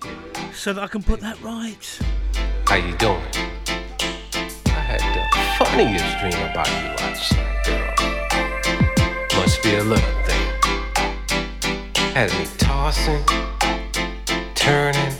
[0.54, 2.00] so that I can put that right.
[2.66, 3.22] How you doing?
[4.68, 5.24] I had the
[5.58, 9.40] funniest dream about you last night, girl.
[9.40, 10.48] Must be a little thing.
[12.14, 13.24] Had me tossing,
[14.56, 15.14] turning,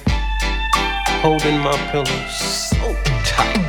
[1.22, 2.96] holding my pillow so
[3.26, 3.64] tight.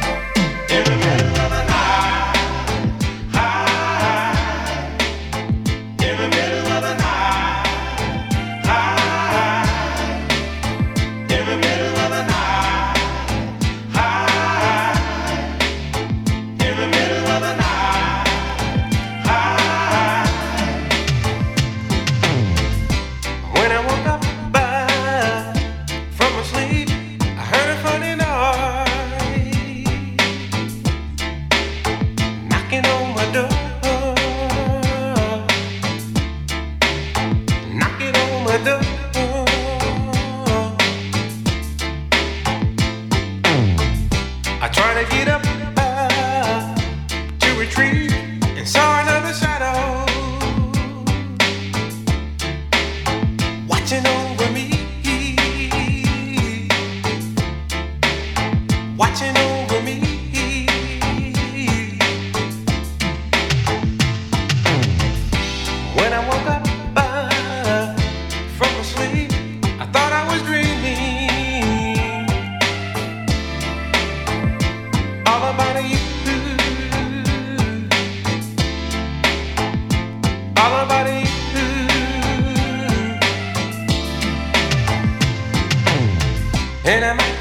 [86.94, 87.33] Then I'm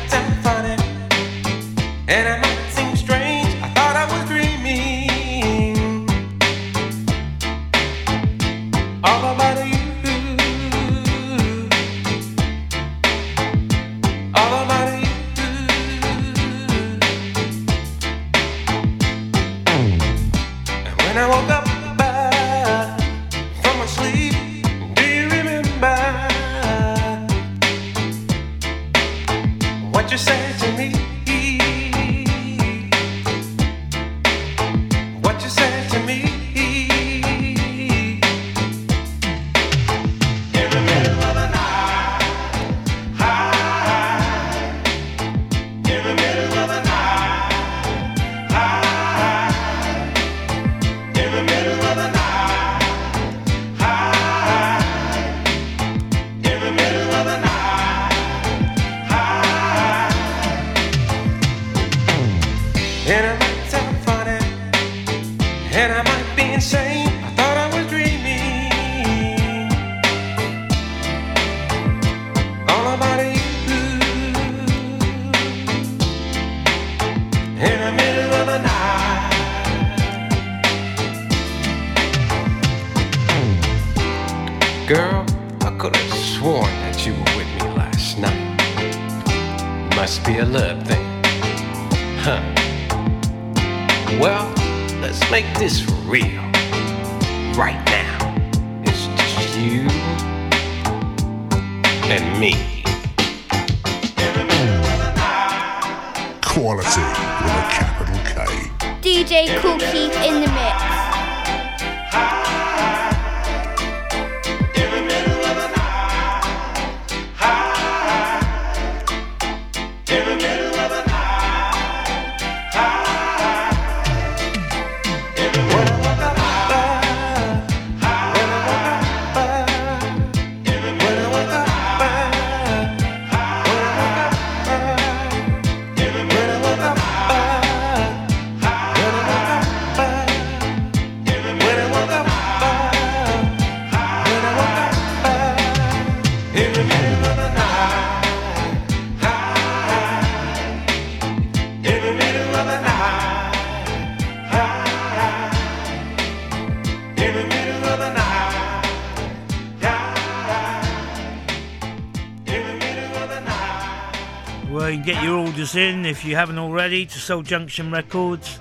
[165.76, 168.60] in, if you haven't already, to Soul Junction Records.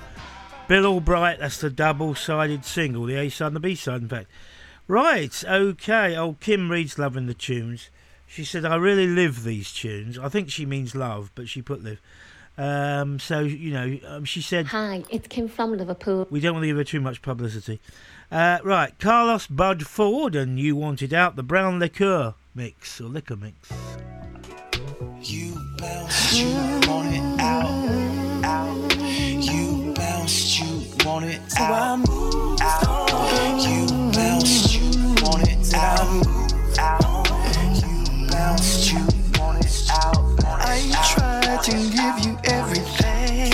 [0.68, 4.09] Bill Albright, that's the double sided single, the A side and the B side, in
[4.09, 4.28] fact.
[4.89, 6.16] Right, okay.
[6.16, 7.90] Old Kim Reed's loving the tunes.
[8.26, 10.18] She said, I really live these tunes.
[10.18, 12.01] I think she means love, but she put live.
[12.59, 14.66] Um, so, you know, um, she said.
[14.66, 16.26] Hi, it's Kim from Liverpool.
[16.30, 17.80] We don't want to give her too much publicity.
[18.30, 23.36] Uh, right, Carlos Budd Ford and You Wanted Out, the Brown Liqueur mix, or liquor
[23.36, 23.70] mix.
[25.22, 26.48] You bounce, you
[26.88, 28.96] want it out, out.
[29.42, 32.09] You bounce, you want it out,
[32.60, 33.66] out.
[33.66, 34.88] You bounce, you
[35.22, 36.26] want it out,
[36.78, 37.26] out.
[37.82, 39.00] You bounce, you
[39.40, 40.24] want it out.
[40.46, 40.78] I
[41.12, 43.50] tried to give you everything.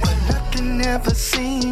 [0.00, 1.67] But nothing ever seems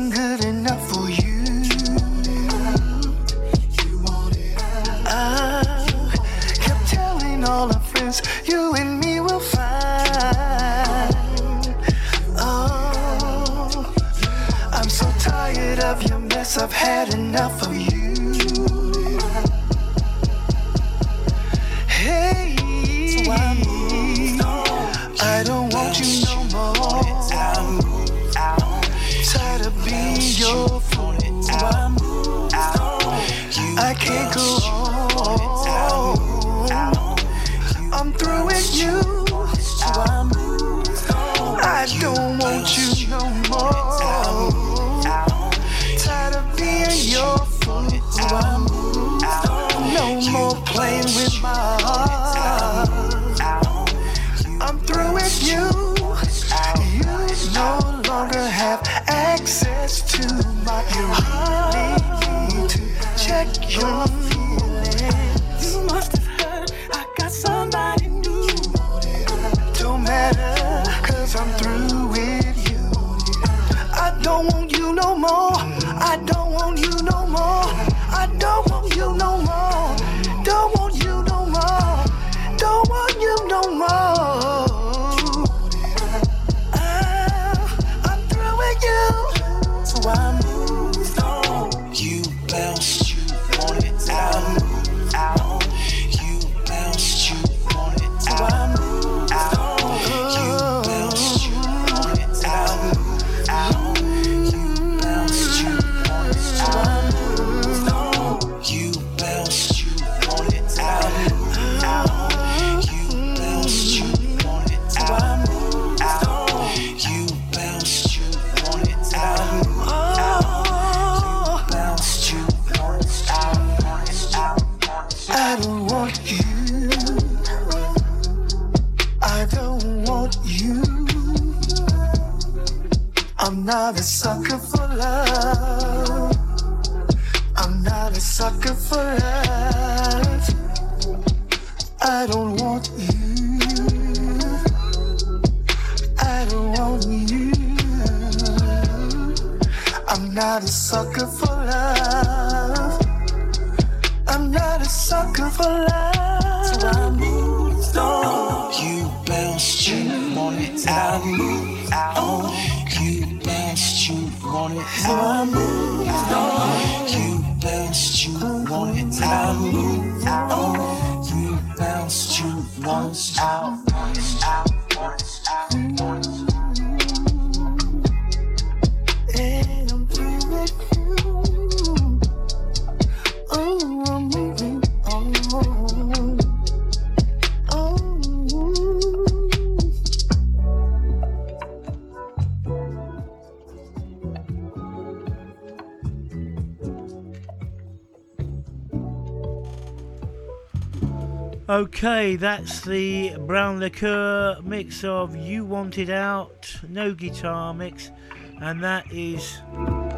[202.07, 208.13] Okay, that's the brown liqueur mix of You Wanted Out, no guitar mix,
[208.61, 209.59] and that is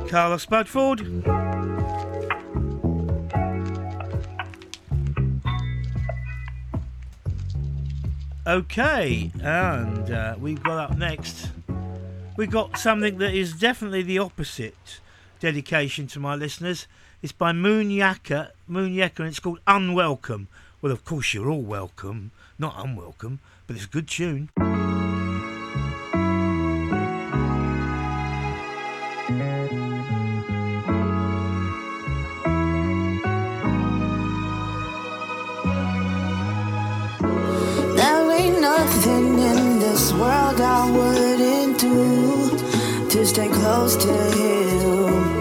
[0.06, 1.00] Carlos Budd Ford.
[8.46, 11.48] Okay, and uh, we've got up next,
[12.36, 15.00] we've got something that is definitely the opposite
[15.40, 16.86] dedication to my listeners.
[17.22, 20.48] It's by Moon Yecca, Moon Yecca, and it's called Unwelcome.
[20.80, 24.50] Well, of course, you're all welcome, not unwelcome, but it's a good tune.
[38.60, 45.37] nothing in this world I wouldn't do to stay close to you.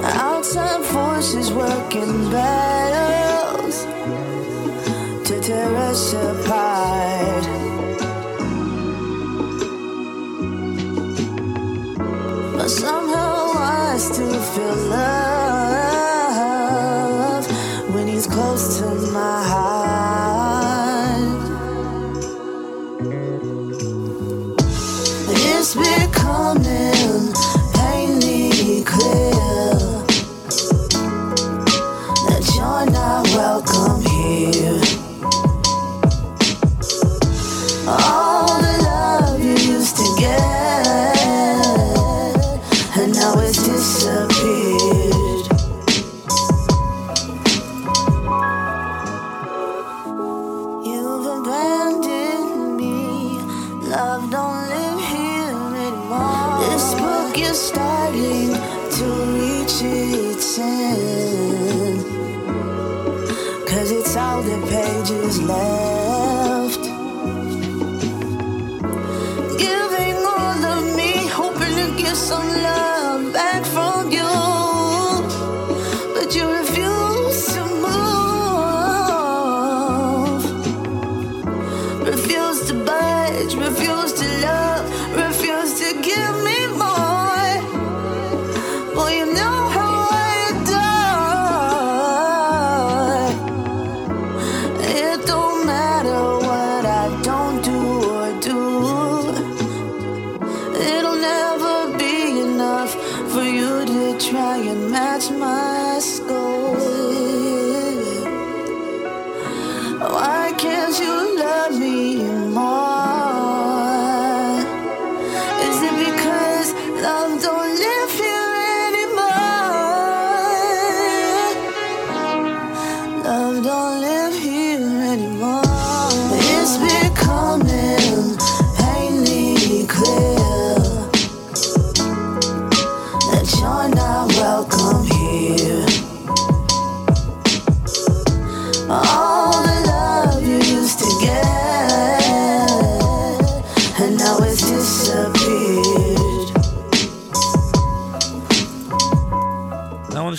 [0.04, 3.86] Outside forces working battles
[5.28, 7.46] to tear us apart.
[12.58, 15.24] But somehow I still feel love.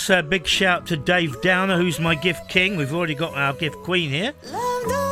[0.09, 2.77] And I want to say a big shout to Dave Downer, who's my gift king.
[2.77, 4.33] We've already got our gift queen here.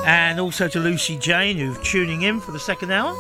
[0.05, 3.13] And also to Lucy Jane, who's tuning in for the second hour.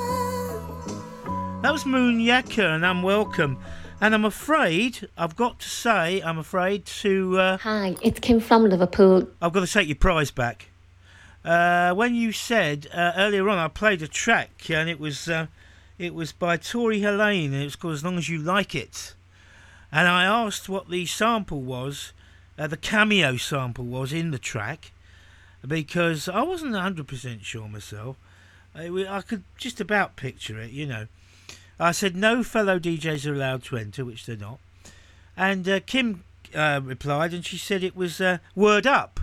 [1.63, 3.57] That was Moon Yecca, and I'm welcome.
[3.99, 7.39] And I'm afraid, I've got to say, I'm afraid to.
[7.39, 9.27] Uh, Hi, it's Kim from Liverpool.
[9.41, 10.67] I've got to take your prize back.
[11.43, 15.47] Uh, when you said uh, earlier on, I played a track, and it was uh,
[15.97, 19.14] it was by Tori Helene, and it was called "As Long as You Like It."
[19.95, 22.11] And I asked what the sample was,
[22.59, 24.91] uh, the Cameo sample was in the track,
[25.65, 28.17] because I wasn't 100% sure myself.
[28.75, 31.07] I could just about picture it, you know.
[31.79, 34.59] I said no fellow DJs are allowed to enter, which they're not.
[35.37, 39.21] And uh, Kim uh, replied, and she said it was uh, Word Up.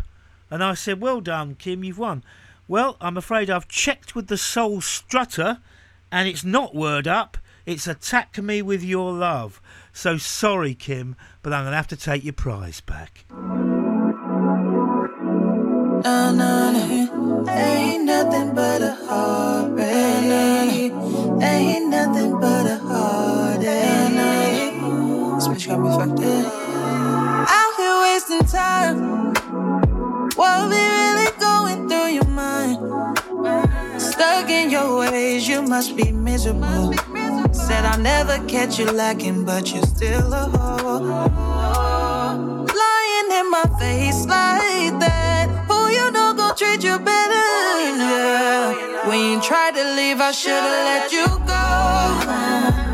[0.51, 2.25] And I said, Well done, Kim, you've won.
[2.67, 5.59] Well, I'm afraid I've checked with the Soul Strutter,
[6.11, 7.37] and it's not Word Up,
[7.67, 9.61] it's Attack Me With Your Love.
[9.93, 13.25] So sorry, Kim, but I'm going to have to take your prize back.
[17.49, 20.93] Ain't nothing but a heartbreak.
[21.43, 23.69] Ain't nothing but a heartache.
[27.49, 29.35] Out here wasting time.
[30.35, 32.79] What be really going through your mind?
[34.01, 36.95] Stuck in your ways, you must be miserable.
[37.53, 41.01] Said I'll never catch you lacking, but you're still a hoe.
[42.85, 45.49] Lying in my face like that.
[45.69, 47.47] Who you know gon' treat you better?
[47.99, 49.09] Yeah.
[49.09, 51.67] When you tried to leave, I should've let you go.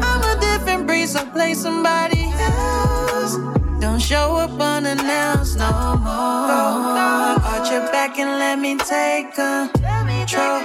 [0.09, 3.58] I'm a different breed, so play somebody else.
[3.99, 7.43] Don't show up unannounced no more.
[7.51, 10.61] Arch your back and let me take control.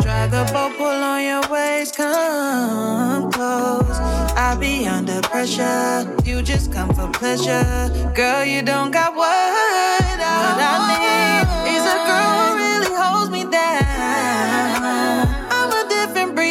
[0.00, 3.98] Drag a boat, pull on your waist, come close.
[4.34, 7.90] I be under pressure, you just come for pleasure.
[8.14, 11.39] Girl, you don't got what I need.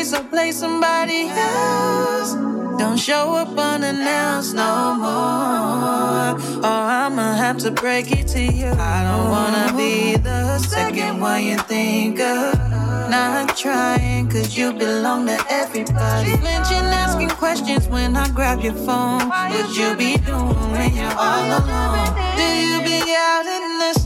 [0.10, 2.34] So play somebody else.
[2.80, 6.34] Don't show up unannounced no more.
[6.66, 8.72] Or I'ma have to break it to you.
[8.72, 12.58] I don't wanna be the second one you think of.
[13.12, 16.32] Not trying, cause you belong to everybody.
[16.38, 19.30] Flinching, asking questions when I grab your phone.
[19.30, 22.10] What you be doing when you're all alone?
[22.36, 23.99] Do you be out in the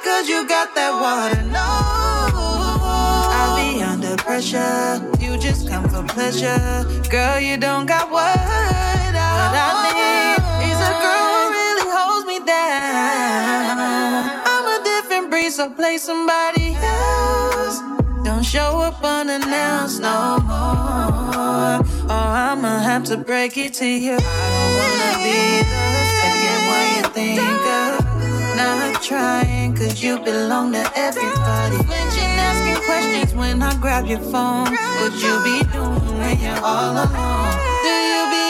[0.00, 1.42] because you got that water.
[1.52, 1.68] No,
[3.36, 5.00] I'll be under pressure.
[5.20, 7.38] You just come for pleasure, girl.
[7.38, 10.40] You don't got what I need.
[10.70, 13.76] Is a girl who really holds me down.
[14.52, 17.80] I'm a different breed, so play somebody else.
[18.24, 21.80] Don't show up unannounced no more.
[22.08, 24.16] Or I'ma have to break it to you.
[24.16, 25.40] I don't wanna be
[25.72, 28.09] the second one you think of.
[28.60, 31.76] Not trying, cause you belong to everybody.
[31.88, 34.68] Flinching, asking questions when I grab your phone.
[35.00, 37.56] What you be doing when you're all alone?
[37.84, 38.49] Do you be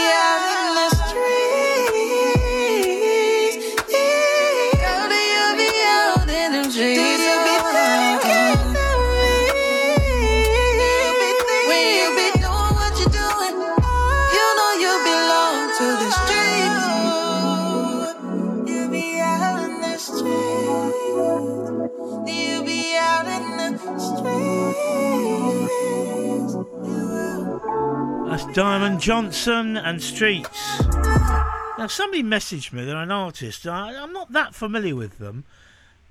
[28.30, 30.80] That's Diamond Johnson and Streets.
[30.86, 33.66] Now, somebody messaged me, they're an artist.
[33.66, 35.42] I, I'm not that familiar with them,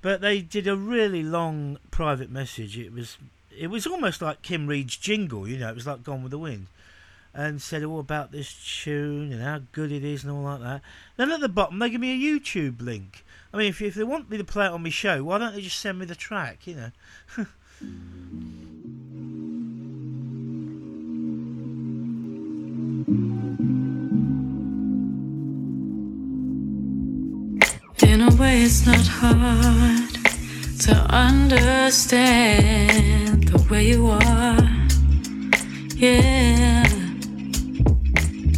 [0.02, 2.78] but they did a really long private message.
[2.78, 3.18] It was
[3.58, 6.38] it was almost like Kim Reed's jingle, you know, it was like Gone with the
[6.38, 6.68] Wind.
[7.34, 10.82] And said all about this tune and how good it is and all like that.
[11.16, 13.24] Then at the bottom, they give me a YouTube link.
[13.54, 15.56] I mean, if, if they want me to play it on my show, why don't
[15.56, 17.46] they just send me the track, you know?
[28.04, 30.14] In a way, it's not hard
[30.82, 32.28] to understand
[33.48, 34.62] the way you are.
[35.96, 36.86] Yeah.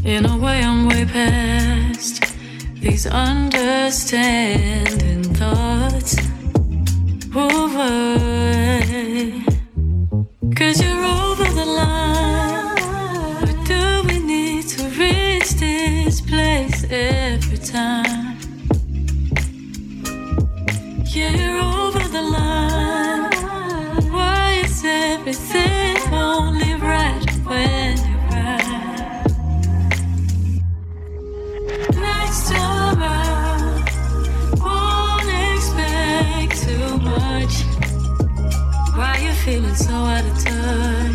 [0.04, 2.22] In a way, I'm way past
[2.82, 6.18] these understanding thoughts.
[7.34, 8.20] Over.
[10.58, 12.51] Cause you're over the line.
[16.92, 18.38] Every time?
[21.06, 23.32] Yeah, you're over the line.
[24.12, 29.26] Why is everything only right when you're right?
[31.96, 33.90] Next time out,
[34.60, 37.56] won't expect too much.
[38.96, 41.11] Why you feeling so out of touch?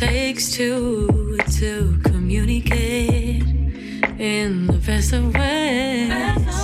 [0.00, 3.44] Takes two to communicate
[4.18, 6.56] in the best of ways.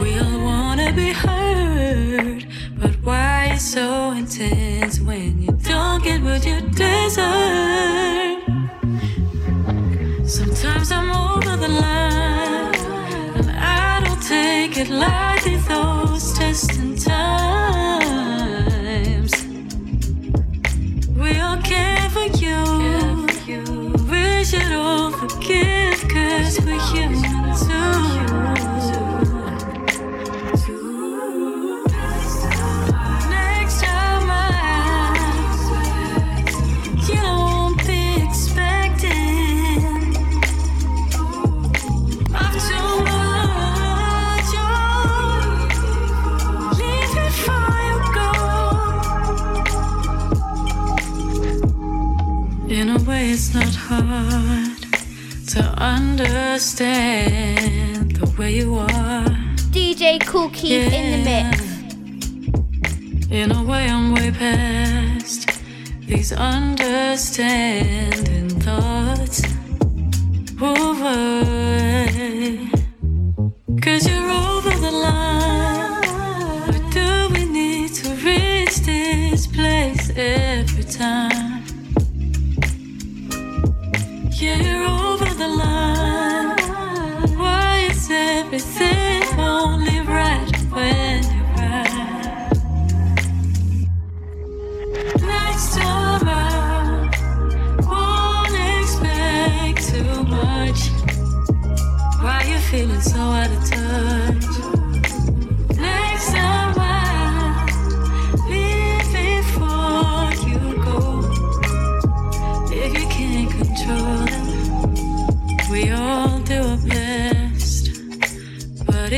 [0.00, 2.46] We all wanna be heard,
[2.78, 8.38] but why it's so intense when you don't get what you deserve?
[10.26, 12.74] Sometimes I'm over the line,
[13.36, 15.56] and I don't take it lightly.
[15.68, 17.67] Those testing times,
[23.48, 28.27] We should all forgive, cause we're human too.
[53.90, 54.76] Hard
[55.46, 59.24] to understand the way you are.
[59.72, 61.62] DJ Kool Keith in the mix.
[63.30, 65.48] In a way, I'm way past
[66.00, 69.42] these understanding thoughts.
[70.60, 71.46] Over.
[73.80, 76.04] Cause you're over the line.
[76.68, 81.47] Or do we need to reach this place every time?
[84.40, 86.56] You're over the line.
[87.36, 91.24] Why is everything only right when
[91.56, 92.58] you're?
[95.26, 97.10] Next time
[97.90, 100.80] won't expect too much.
[102.22, 104.47] Why you feeling so out of touch?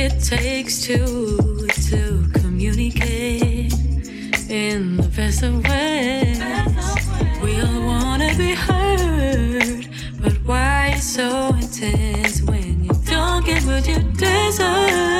[0.03, 3.71] It takes two to communicate
[4.49, 6.39] in the best of ways.
[7.43, 9.87] We all wanna be heard,
[10.19, 15.10] but why it's so intense when you don't get what you deserve?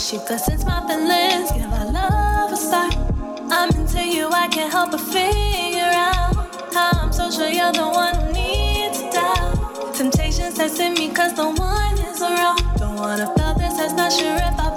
[0.00, 1.52] Wish you my feelings.
[1.52, 2.96] Give our love a start.
[3.50, 6.34] I'm into you, I can't help but figure out
[6.72, 9.94] how I'm so sure you're the one who needs to doubt.
[9.94, 12.62] Temptations testing me cause the one is around.
[12.78, 14.69] Don't wanna feel this, that's not sure if I'll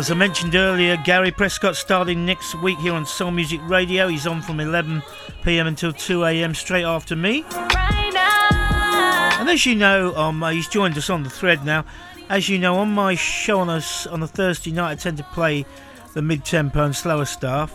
[0.00, 4.08] as I mentioned earlier, Gary Prescott starting next week here on Soul Music Radio.
[4.08, 5.02] He's on from 11
[5.44, 5.66] p.m.
[5.66, 6.54] until 2 a.m.
[6.54, 7.42] straight after me.
[7.52, 9.36] right.
[9.38, 11.84] And as you know, um, uh, he's joined us on the thread now.
[12.30, 15.22] As you know, on my show on a, on a Thursday night, I tend to
[15.34, 15.66] play
[16.14, 17.70] the mid-tempo and slower stuff.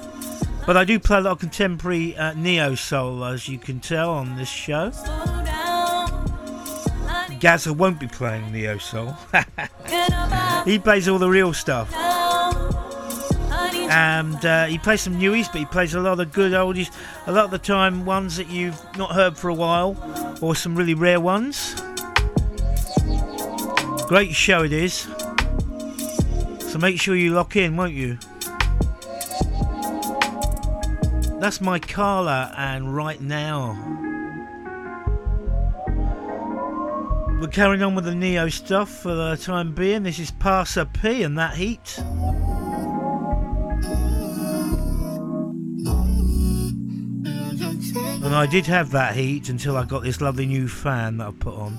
[0.65, 4.09] But I do play a lot of contemporary uh, neo soul, as you can tell
[4.09, 4.89] on this show.
[7.39, 9.15] Gaza won't be playing neo soul.
[10.65, 11.93] he plays all the real stuff.
[13.89, 16.93] And uh, he plays some newies, but he plays a lot of good oldies.
[17.27, 19.95] A lot of the time, ones that you've not heard for a while,
[20.41, 21.75] or some really rare ones.
[24.07, 25.07] Great show it is.
[26.59, 28.17] So make sure you lock in, won't you?
[31.39, 33.95] That's Mycala, and right now.
[37.39, 40.03] We're carrying on with the Neo stuff for the time being.
[40.03, 41.99] This is Parsa P and that heat.
[48.35, 51.53] I did have that heat until I got this lovely new fan that I put
[51.53, 51.77] on.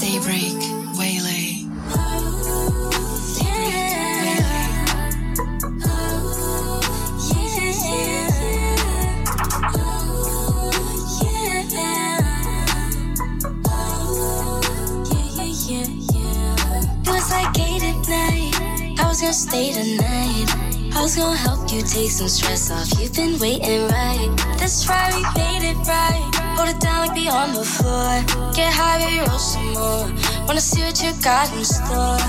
[0.00, 0.56] Daybreak,
[0.96, 1.68] Waylay.
[17.04, 18.98] It was like eight at night.
[18.98, 20.71] I was gonna stay tonight.
[20.94, 23.00] I was gonna help you take some stress off.
[23.00, 24.28] You've been waiting right.
[24.58, 26.20] That's right, we made it right.
[26.56, 28.20] Hold it down like the floor.
[28.52, 30.06] Get high, baby, roll some more.
[30.46, 32.20] Wanna see what you got in store.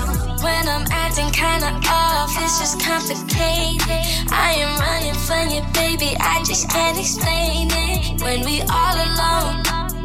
[0.42, 4.02] When I'm acting kinda off, it's just complicated.
[4.32, 6.16] I am running from you, baby.
[6.18, 8.22] I just can't explain it.
[8.22, 9.60] When we all alone,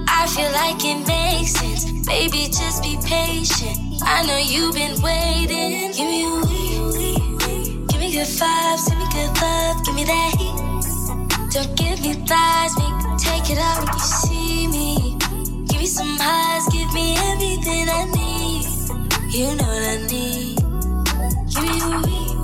[0.07, 1.86] I feel like it makes sense.
[2.06, 4.03] Baby, just be patient.
[4.03, 5.91] I know you've been waiting.
[5.94, 6.69] Give me a week.
[8.20, 10.58] Good vibes, give me good love, give me that heat.
[11.54, 15.16] Don't give me lies, make me take it out when you see me.
[15.70, 18.68] Give me some highs, give me everything I need.
[19.32, 20.60] You know what I need.
[21.48, 22.36] Give me a week.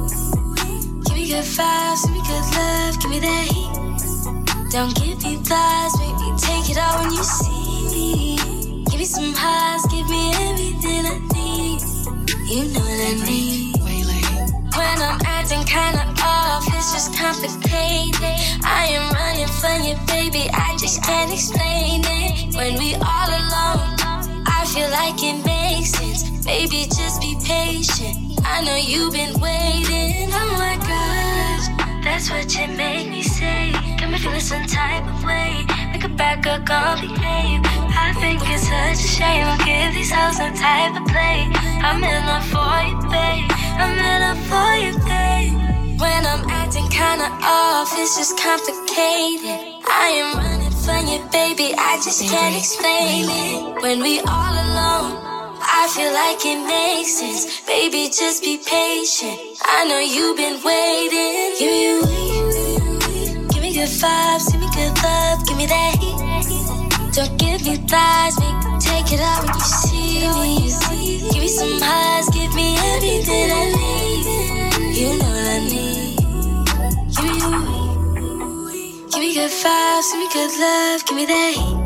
[1.04, 4.72] Give me good vibes, give me good love, give me that heat.
[4.72, 8.86] Don't give me lies, make me take it out when you see me.
[8.86, 11.82] Give me some highs, give me everything I need.
[12.48, 13.75] You know what I need.
[14.86, 18.38] When I'm acting kinda off, it's just complicated.
[18.64, 20.44] I am running from you, baby.
[20.54, 22.56] I just can't explain it.
[22.56, 23.90] When we all alone,
[24.46, 26.22] I feel like it makes sense.
[26.46, 28.40] Baby, just be patient.
[28.46, 30.30] I know you've been waiting.
[30.42, 31.66] Oh my gosh,
[32.06, 33.74] That's what you make me say.
[33.98, 35.66] Got me feeling some type of way.
[35.94, 37.62] Make a bad girl gon' behave.
[38.06, 39.50] I think it's such a shame.
[39.66, 41.50] Give these hoes some type of play.
[41.88, 43.65] I'm in love for you, babe.
[43.82, 46.00] I'm in love for you, babe.
[46.00, 49.60] When I'm acting kinda off, it's just complicated.
[49.88, 51.74] I am running from you, baby.
[51.78, 53.82] I just can't explain it.
[53.84, 55.36] When we all alone.
[55.62, 57.62] I feel like it makes sense.
[57.68, 59.40] Baby, just be patient.
[59.62, 61.56] I know you've been waiting.
[61.60, 63.50] Give me a week.
[63.52, 64.52] Give me good vibes.
[64.52, 65.46] Give me good love.
[65.48, 67.14] Give me that heat.
[67.14, 68.40] Don't give me thighs.
[68.40, 71.30] Make take it out when you see me.
[71.32, 72.30] Give me some highs.
[72.30, 74.26] Give me everything I need.
[75.00, 76.18] You know what I need.
[77.16, 77.52] Give me a.
[79.12, 80.08] Give me good vibes.
[80.12, 81.06] Give me good love.
[81.06, 81.86] Give me that heat.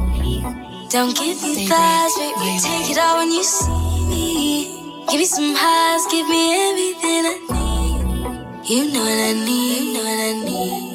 [0.90, 3.70] Don't give me thighs, make me take it all when you see
[4.10, 5.06] me.
[5.08, 8.68] Give me some highs, give me everything I need.
[8.68, 10.89] You know what I need, you know what I need.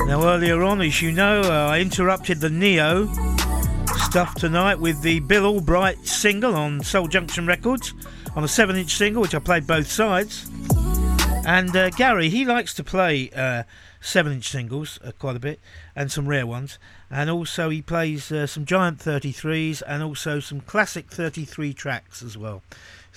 [0.00, 3.10] Now, earlier on, as you know, uh, I interrupted the Neo
[3.96, 7.94] stuff tonight with the Bill Albright single on Soul Junction Records
[8.36, 10.50] on a 7 inch single, which I played both sides.
[11.46, 13.62] And uh, Gary, he likes to play uh,
[14.00, 15.58] 7 inch singles uh, quite a bit
[15.96, 16.78] and some rare ones.
[17.10, 22.36] And also, he plays uh, some giant 33s and also some classic 33 tracks as
[22.36, 22.62] well.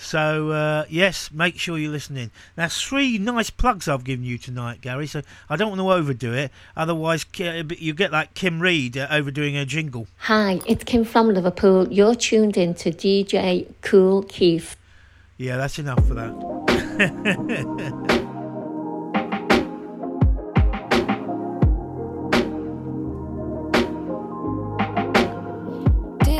[0.00, 2.30] So, uh, yes, make sure you're listening.
[2.54, 5.08] That's three nice plugs I've given you tonight, Gary.
[5.08, 6.52] So, I don't want to overdo it.
[6.76, 10.06] Otherwise, you get like Kim Reed uh, overdoing her jingle.
[10.18, 11.92] Hi, it's Kim from Liverpool.
[11.92, 14.76] You're tuned in to DJ Kool Keith.
[15.36, 16.32] Yeah, that's enough for that.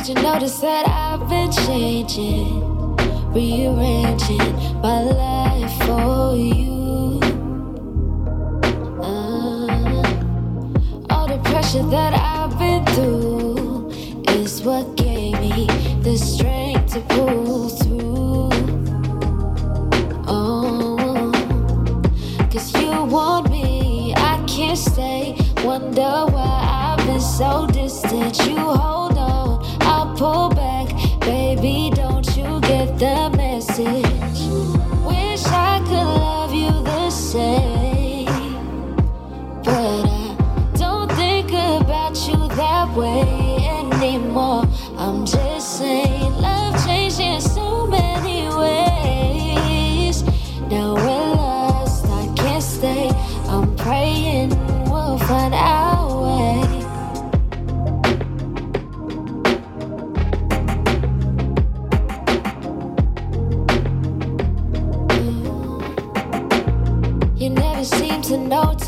[0.09, 2.58] Did you notice that I've been changing,
[3.39, 4.53] rearranging
[4.83, 7.21] my life for you?
[9.01, 10.03] Uh,
[11.11, 13.91] all the pressure that I've been through
[14.41, 15.69] is what gave me
[16.03, 18.51] the strength to pull through.
[20.27, 21.31] Oh,
[22.51, 25.37] cause you want me, I can't stay.
[25.63, 28.37] Wonder why I've been so distant.
[28.49, 30.58] You hold on, I'll pull back.
[32.99, 34.18] The message?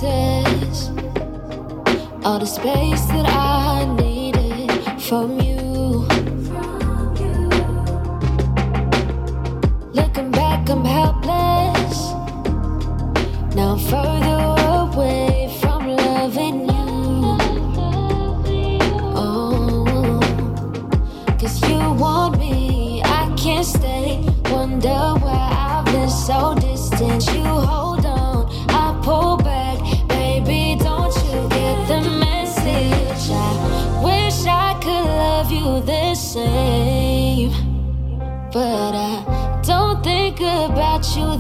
[0.03, 0.89] Notice
[2.25, 4.71] all the space that I needed
[5.03, 6.07] from you.
[9.93, 12.13] Looking back, I'm helpless.
[13.55, 14.41] Now I'm further
[14.81, 17.37] away from loving you.
[19.17, 20.21] Oh,
[21.39, 24.25] cause you want me, I can't stay.
[24.51, 26.55] Wonder why I've been so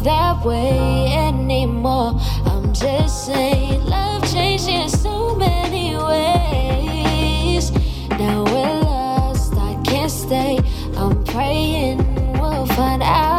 [0.04, 2.18] that way anymore.
[2.46, 7.70] I'm just saying, love changing so many ways.
[8.10, 10.58] Now we're lost, I can't stay.
[10.96, 12.10] I'm praying
[12.40, 13.29] we'll find our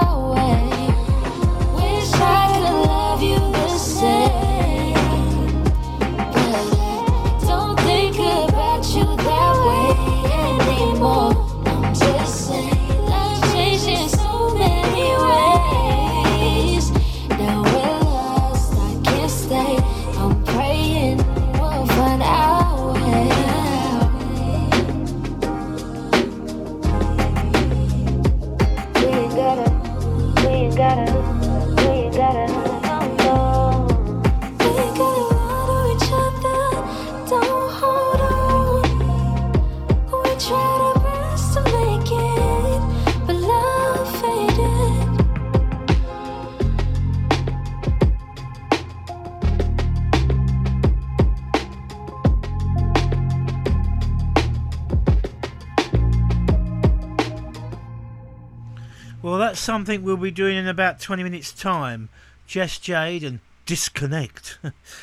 [59.91, 62.07] something we'll be doing in about 20 minutes' time.
[62.47, 64.57] Jess Jade and Disconnect.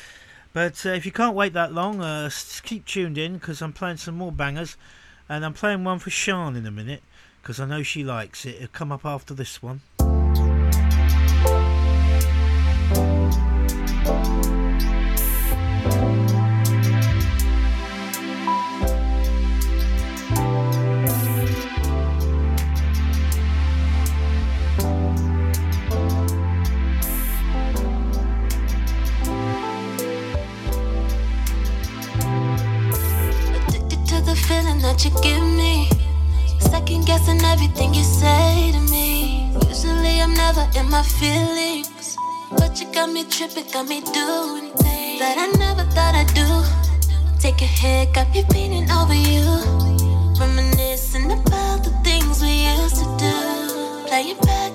[0.53, 2.31] but uh, if you can't wait that long, uh,
[2.63, 4.77] keep tuned in because I'm playing some more bangers.
[5.27, 7.03] And I'm playing one for Sean in a minute
[7.39, 8.55] because I know she likes it.
[8.55, 9.81] It'll come up after this one.
[34.99, 35.89] That you give me.
[36.59, 39.51] Second guessing everything you say to me.
[39.67, 42.17] Usually I'm never in my feelings.
[42.57, 46.47] But you got me tripping, got me doing things that I never thought I'd do.
[47.39, 49.45] Take a hit, got me beating over you.
[50.39, 54.07] Reminiscing about the things we used to do.
[54.07, 54.68] Playing back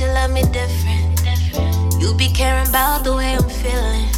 [0.00, 1.20] you love me different.
[2.00, 4.08] You be caring about the way I'm feeling.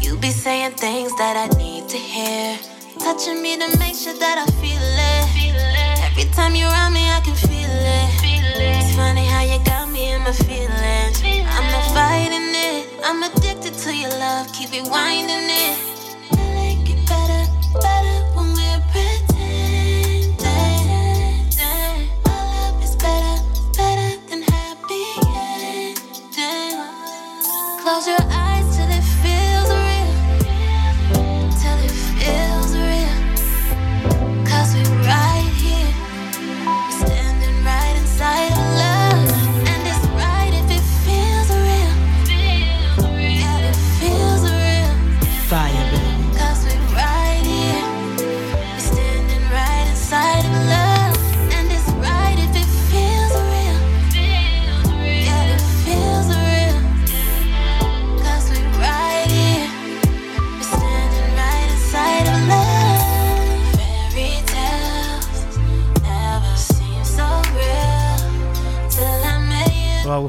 [0.00, 2.58] You be saying things that I need to hear.
[2.98, 6.00] Touching me to make sure that I feel it.
[6.08, 8.10] Every time you're around me, I can feel it.
[8.56, 11.20] It's funny how you got me in my feelings.
[11.22, 12.88] I'm not fighting it.
[13.04, 14.50] I'm addicted to your love.
[14.52, 15.81] Keep rewinding it.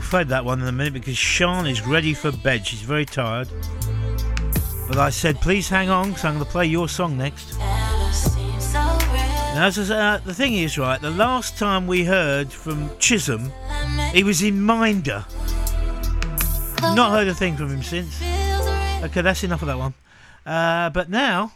[0.03, 2.67] Fade that one in a minute because Sean is ready for bed.
[2.67, 3.47] She's very tired.
[4.87, 7.57] But I said, please hang on because I'm going to play your song next.
[9.53, 13.51] Now, uh, the thing is, right, the last time we heard from Chisholm,
[14.11, 15.25] he was in Minder.
[16.81, 18.21] Not heard a thing from him since.
[19.03, 19.93] Okay, that's enough of that one.
[20.45, 21.53] Uh, but now,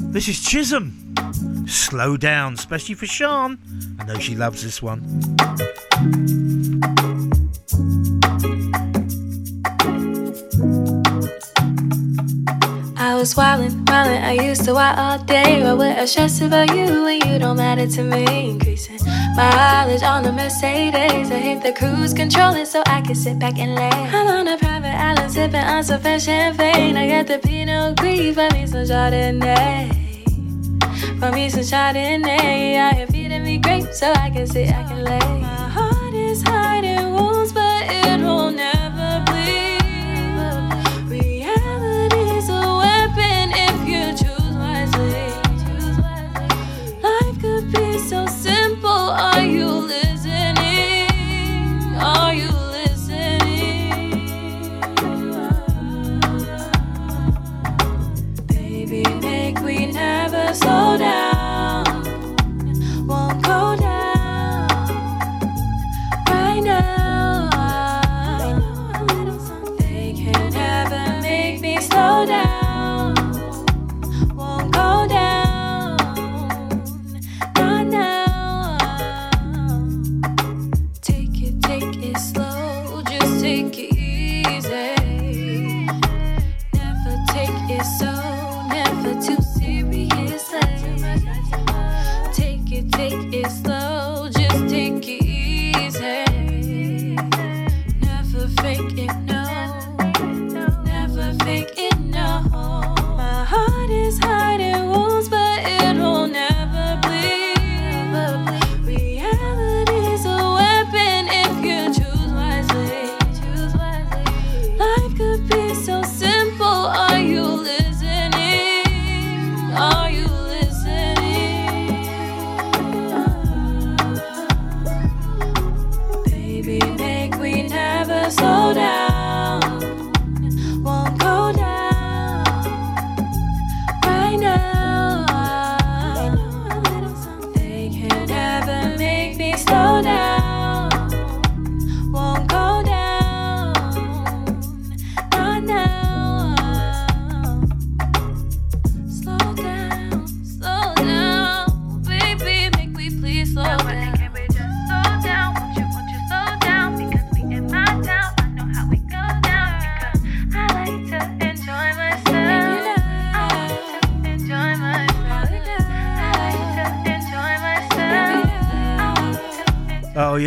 [0.00, 1.68] this is Chisom.
[1.68, 3.58] Slow down, especially for Sean.
[3.98, 5.02] I know she loves this one.
[7.70, 7.74] I
[13.14, 15.60] was wildin', wildin', I used to wild all day.
[15.62, 18.50] But what I stress about you when you don't matter to me?
[18.52, 18.98] Increasing
[19.36, 21.30] my mileage on the Mercedes.
[21.30, 23.90] I hit the cruise controlling so I can sit back and lay.
[23.90, 26.96] I'm on a private island sipping on some fresh champagne.
[26.96, 29.90] I got the Pinot Gris, for me some Chardonnay.
[31.20, 32.76] For me some Chardonnay.
[32.76, 35.57] Out here feeding me grapes so I can sit, I can lay.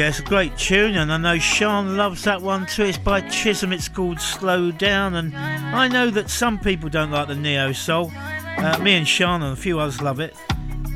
[0.07, 2.86] It's a great tune, and I know Sean loves that one too.
[2.86, 7.28] It's by Chisom, it's called Slow Down, and I know that some people don't like
[7.28, 8.11] the Neo Soul.
[8.15, 10.36] Uh, me and Sean and a few others love it.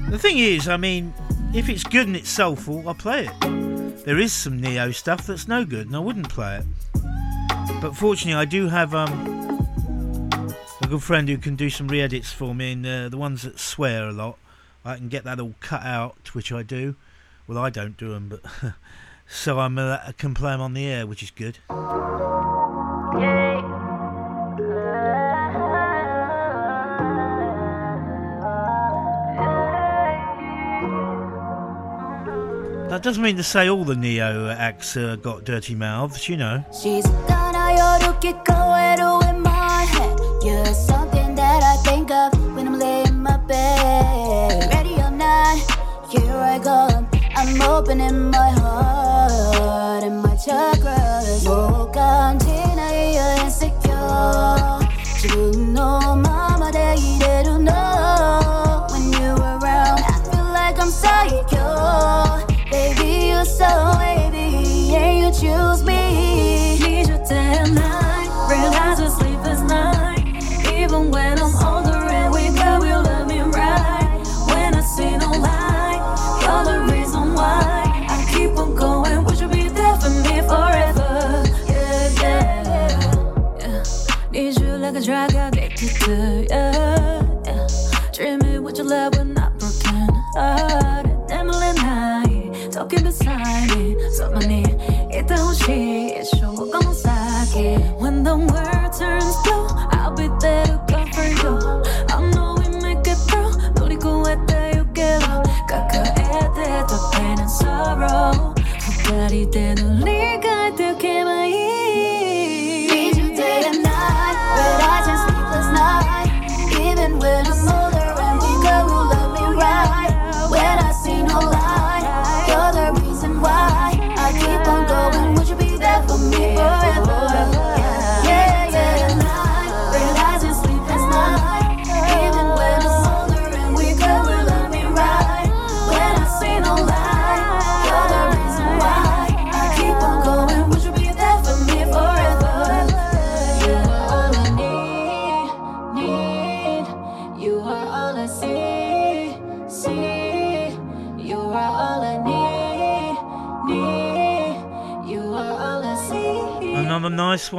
[0.10, 1.14] The thing is, I mean,
[1.53, 4.06] if it's good and it's soulful, I'll play it.
[4.06, 6.65] There is some Neo stuff that's no good, and I wouldn't play it.
[7.82, 9.11] But fortunately, I do have um,
[10.82, 13.44] a good friend who can do some re edits for me, and uh, the ones
[13.44, 14.38] that swear a lot,
[14.84, 16.95] I can get that all cut out, which I do.
[17.47, 18.41] Well, I don't do them, but
[19.27, 21.59] so I'm uh, I can play them on the air, which is good.
[32.89, 36.63] That doesn't mean to say all the Neo acts uh, got dirty mouths, you know.
[36.81, 37.55] She's gonna
[39.30, 40.17] in my head.
[40.41, 44.73] You're something that I think of when I'm laying in my bed.
[44.73, 45.57] Ready or not,
[46.09, 46.94] here I go.
[47.74, 51.42] I'm opening my heart and my chakras.
[51.44, 54.78] 뭐가 지나야 insecure.
[55.20, 55.73] 지금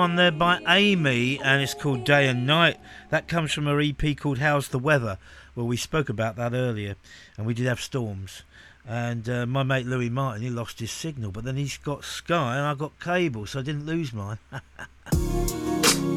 [0.07, 2.79] one there by Aimi, and it's called Day and Night.
[3.11, 5.19] That comes from her EP called How's the Weather?
[5.57, 6.95] Well, we spoke about that earlier,
[7.37, 8.45] and we did have storms.
[8.87, 12.57] And uh, my mate Louis Martin, he lost his signal, but then he's got Sky,
[12.57, 14.39] and I got cable, so I didn't lose mine.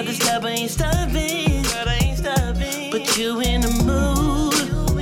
[0.00, 1.62] Not to stop, I ain't stopping.
[1.64, 2.90] But I ain't stopping.
[2.90, 4.96] Put you in the mood.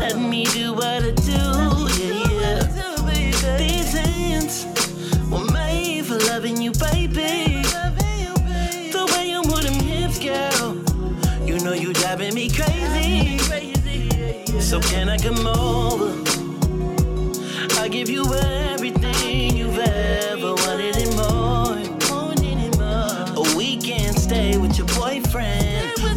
[0.00, 1.86] Let me do what I do.
[2.02, 3.56] Yeah, yeah.
[3.56, 4.66] These hands
[5.30, 7.62] were made for loving you, baby.
[8.90, 10.74] The way you move them hips, girl.
[11.46, 13.38] You know you driving me crazy.
[14.58, 16.29] So can I come over?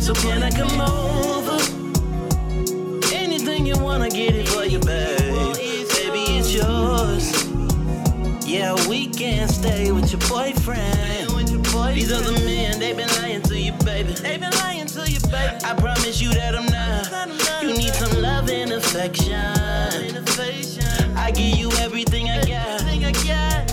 [0.04, 1.56] So can I come over?
[3.14, 5.56] Anything you wanna get it for you, babe.
[5.56, 7.32] Baby, it's yours.
[8.46, 11.30] Yeah, we can stay with your boyfriend.
[11.96, 14.12] These other men, they've been lying to you, baby.
[14.12, 15.64] They've been lying to you, baby.
[15.64, 17.64] I promise you that I'm not.
[17.64, 19.42] You need some love and affection.
[21.16, 23.73] I give you everything I got.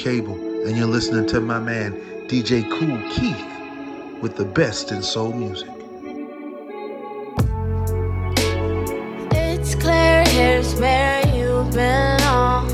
[0.00, 0.34] Cable,
[0.66, 1.92] and you're listening to my man
[2.26, 5.68] DJ Kool Keith with the best in soul music.
[9.32, 12.70] It's clear here's where you belong.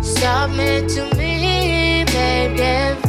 [0.00, 3.03] Submit to me, babe,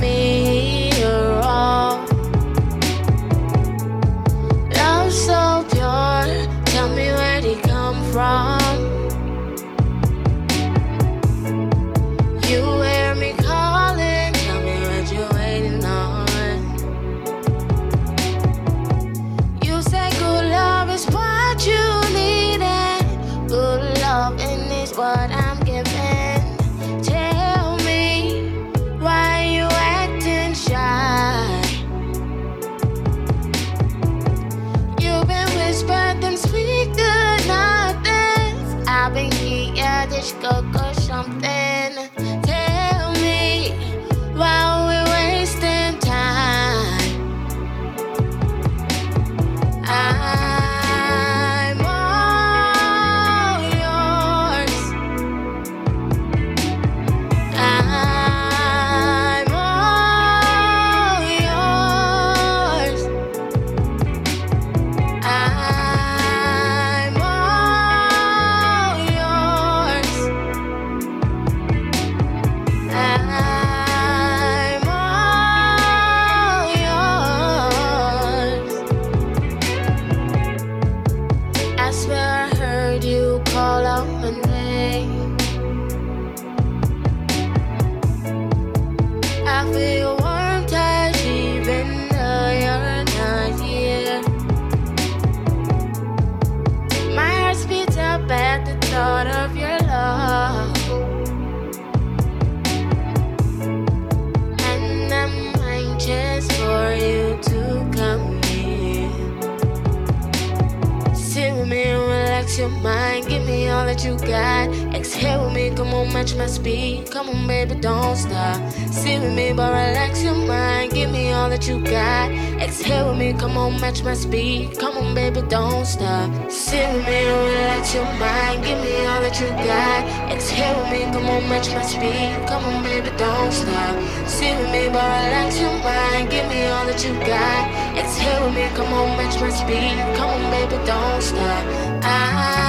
[114.22, 114.70] you got.
[114.94, 117.12] Exhale with me, come on, match my speed.
[117.12, 118.72] Come on, baby, don't stop.
[118.92, 120.92] Sit with me, but relax your mind.
[120.92, 122.32] Give me all that you got.
[122.62, 124.78] Exhale with me, come on, match my speed.
[124.80, 126.30] Come on, baby, don't stop.
[126.52, 128.64] Sit with me relax your mind.
[128.64, 130.32] Give me all that you got.
[130.32, 132.48] Exhale with me, come on, match my speed.
[132.48, 133.94] Come on, baby, don't stop.
[134.28, 136.30] Sit with me, but relax your mind.
[136.30, 137.64] Give me all that you got.
[137.98, 139.96] Exhale with me, come on, match my speed.
[140.18, 141.64] Come on, baby, don't stop.
[142.04, 142.65] I'm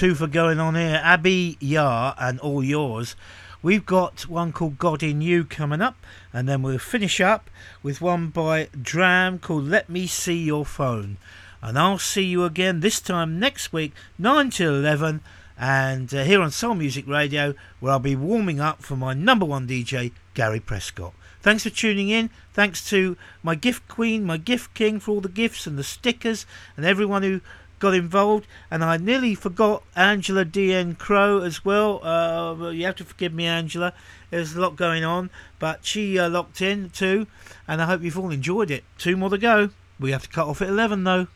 [0.00, 0.98] two for going on here.
[1.04, 3.16] Abi-Yah and All Yours.
[3.60, 5.94] We've got one called God in You coming up,
[6.32, 7.50] and then we'll finish up
[7.82, 11.18] with one by Dram called Let Me See Your Phone.
[11.60, 15.20] And I'll see you again this time next week, 9 till 11,
[15.58, 19.44] and uh, here on Soul Music Radio, where I'll be warming up for my number
[19.44, 21.12] one DJ, Gary Prescott.
[21.42, 22.30] Thanks for tuning in.
[22.54, 26.46] Thanks to my gift queen, my gift king for all the gifts and the stickers,
[26.74, 27.42] and everyone who
[27.80, 32.04] got involved, and I nearly forgot Angela DN Crow as well.
[32.04, 33.92] Uh, you have to forgive me, Angela.
[34.30, 37.26] There's a lot going on, but she uh, locked in too,
[37.66, 38.84] and I hope you've all enjoyed it.
[38.98, 39.70] Two more to go.
[39.98, 41.26] We have to cut off at 11 though.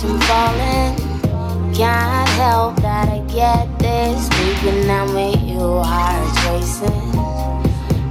[0.00, 1.74] Can't him falling.
[1.74, 7.18] Can't help that I get this creeping on me, you heart racing.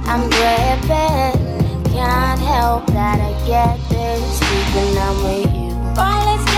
[0.06, 5.74] I'm dripping, can't help that I get this creeping on me, you.
[5.94, 6.57] Boy, let's get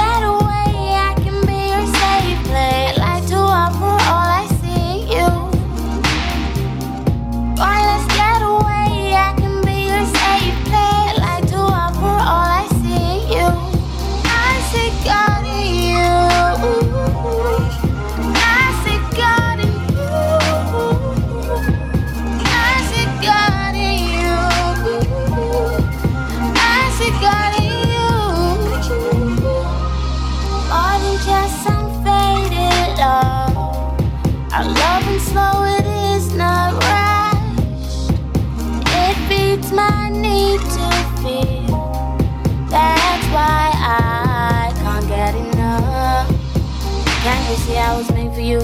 [47.22, 48.60] Can't you see I was made for you?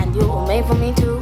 [0.00, 1.18] And you were made for me too.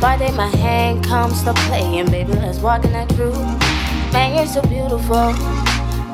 [0.00, 3.38] Why day my hand comes to play and baby let's walk in that truth.
[4.12, 5.32] Man, you're so beautiful.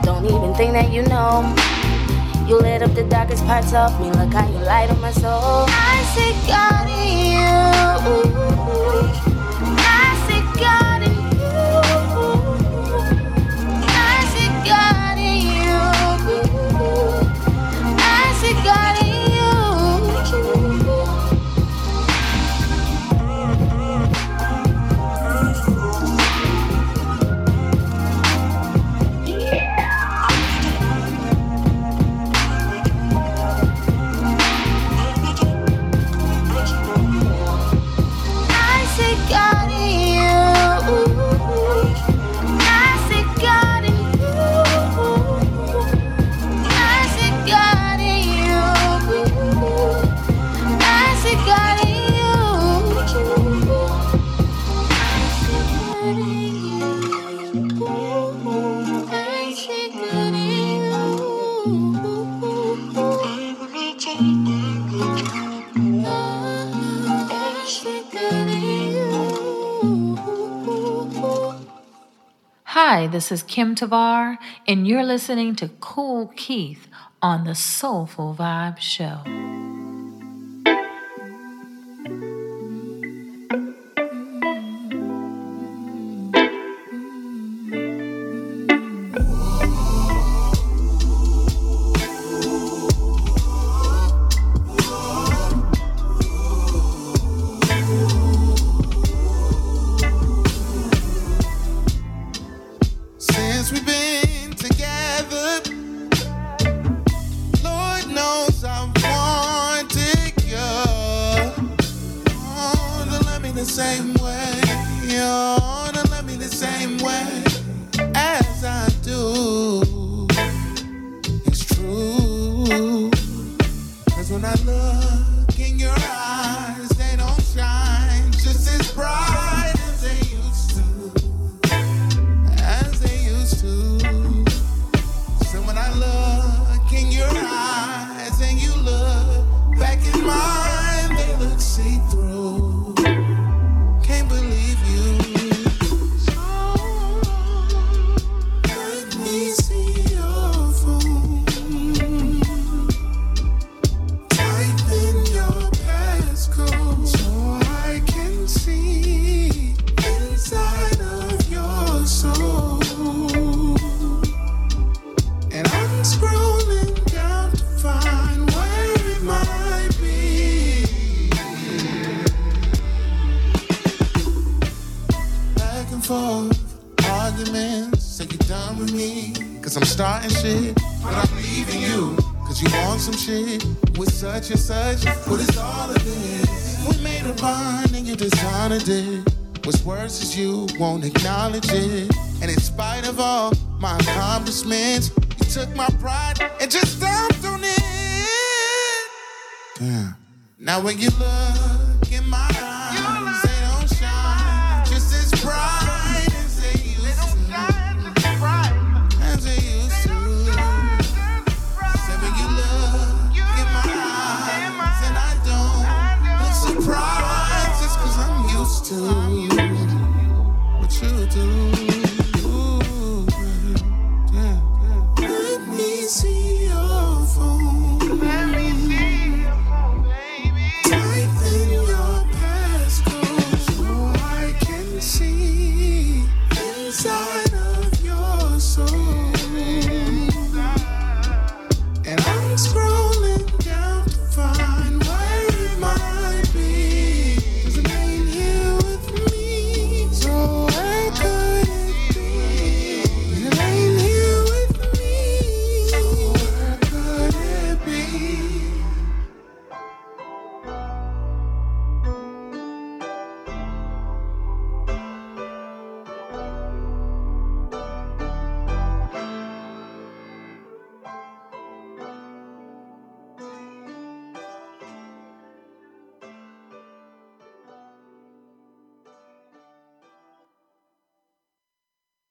[0.03, 1.55] Don't even think that you know.
[2.47, 4.11] You lit up the darkest parts of me.
[4.11, 5.65] Look how you light up my soul.
[5.69, 7.31] I see God in
[9.25, 9.30] you.
[73.01, 74.37] Hi, this is Kim Tavar,
[74.69, 76.87] and you're listening to Kool Keith
[77.23, 79.50] on the Soulful Vibe Show.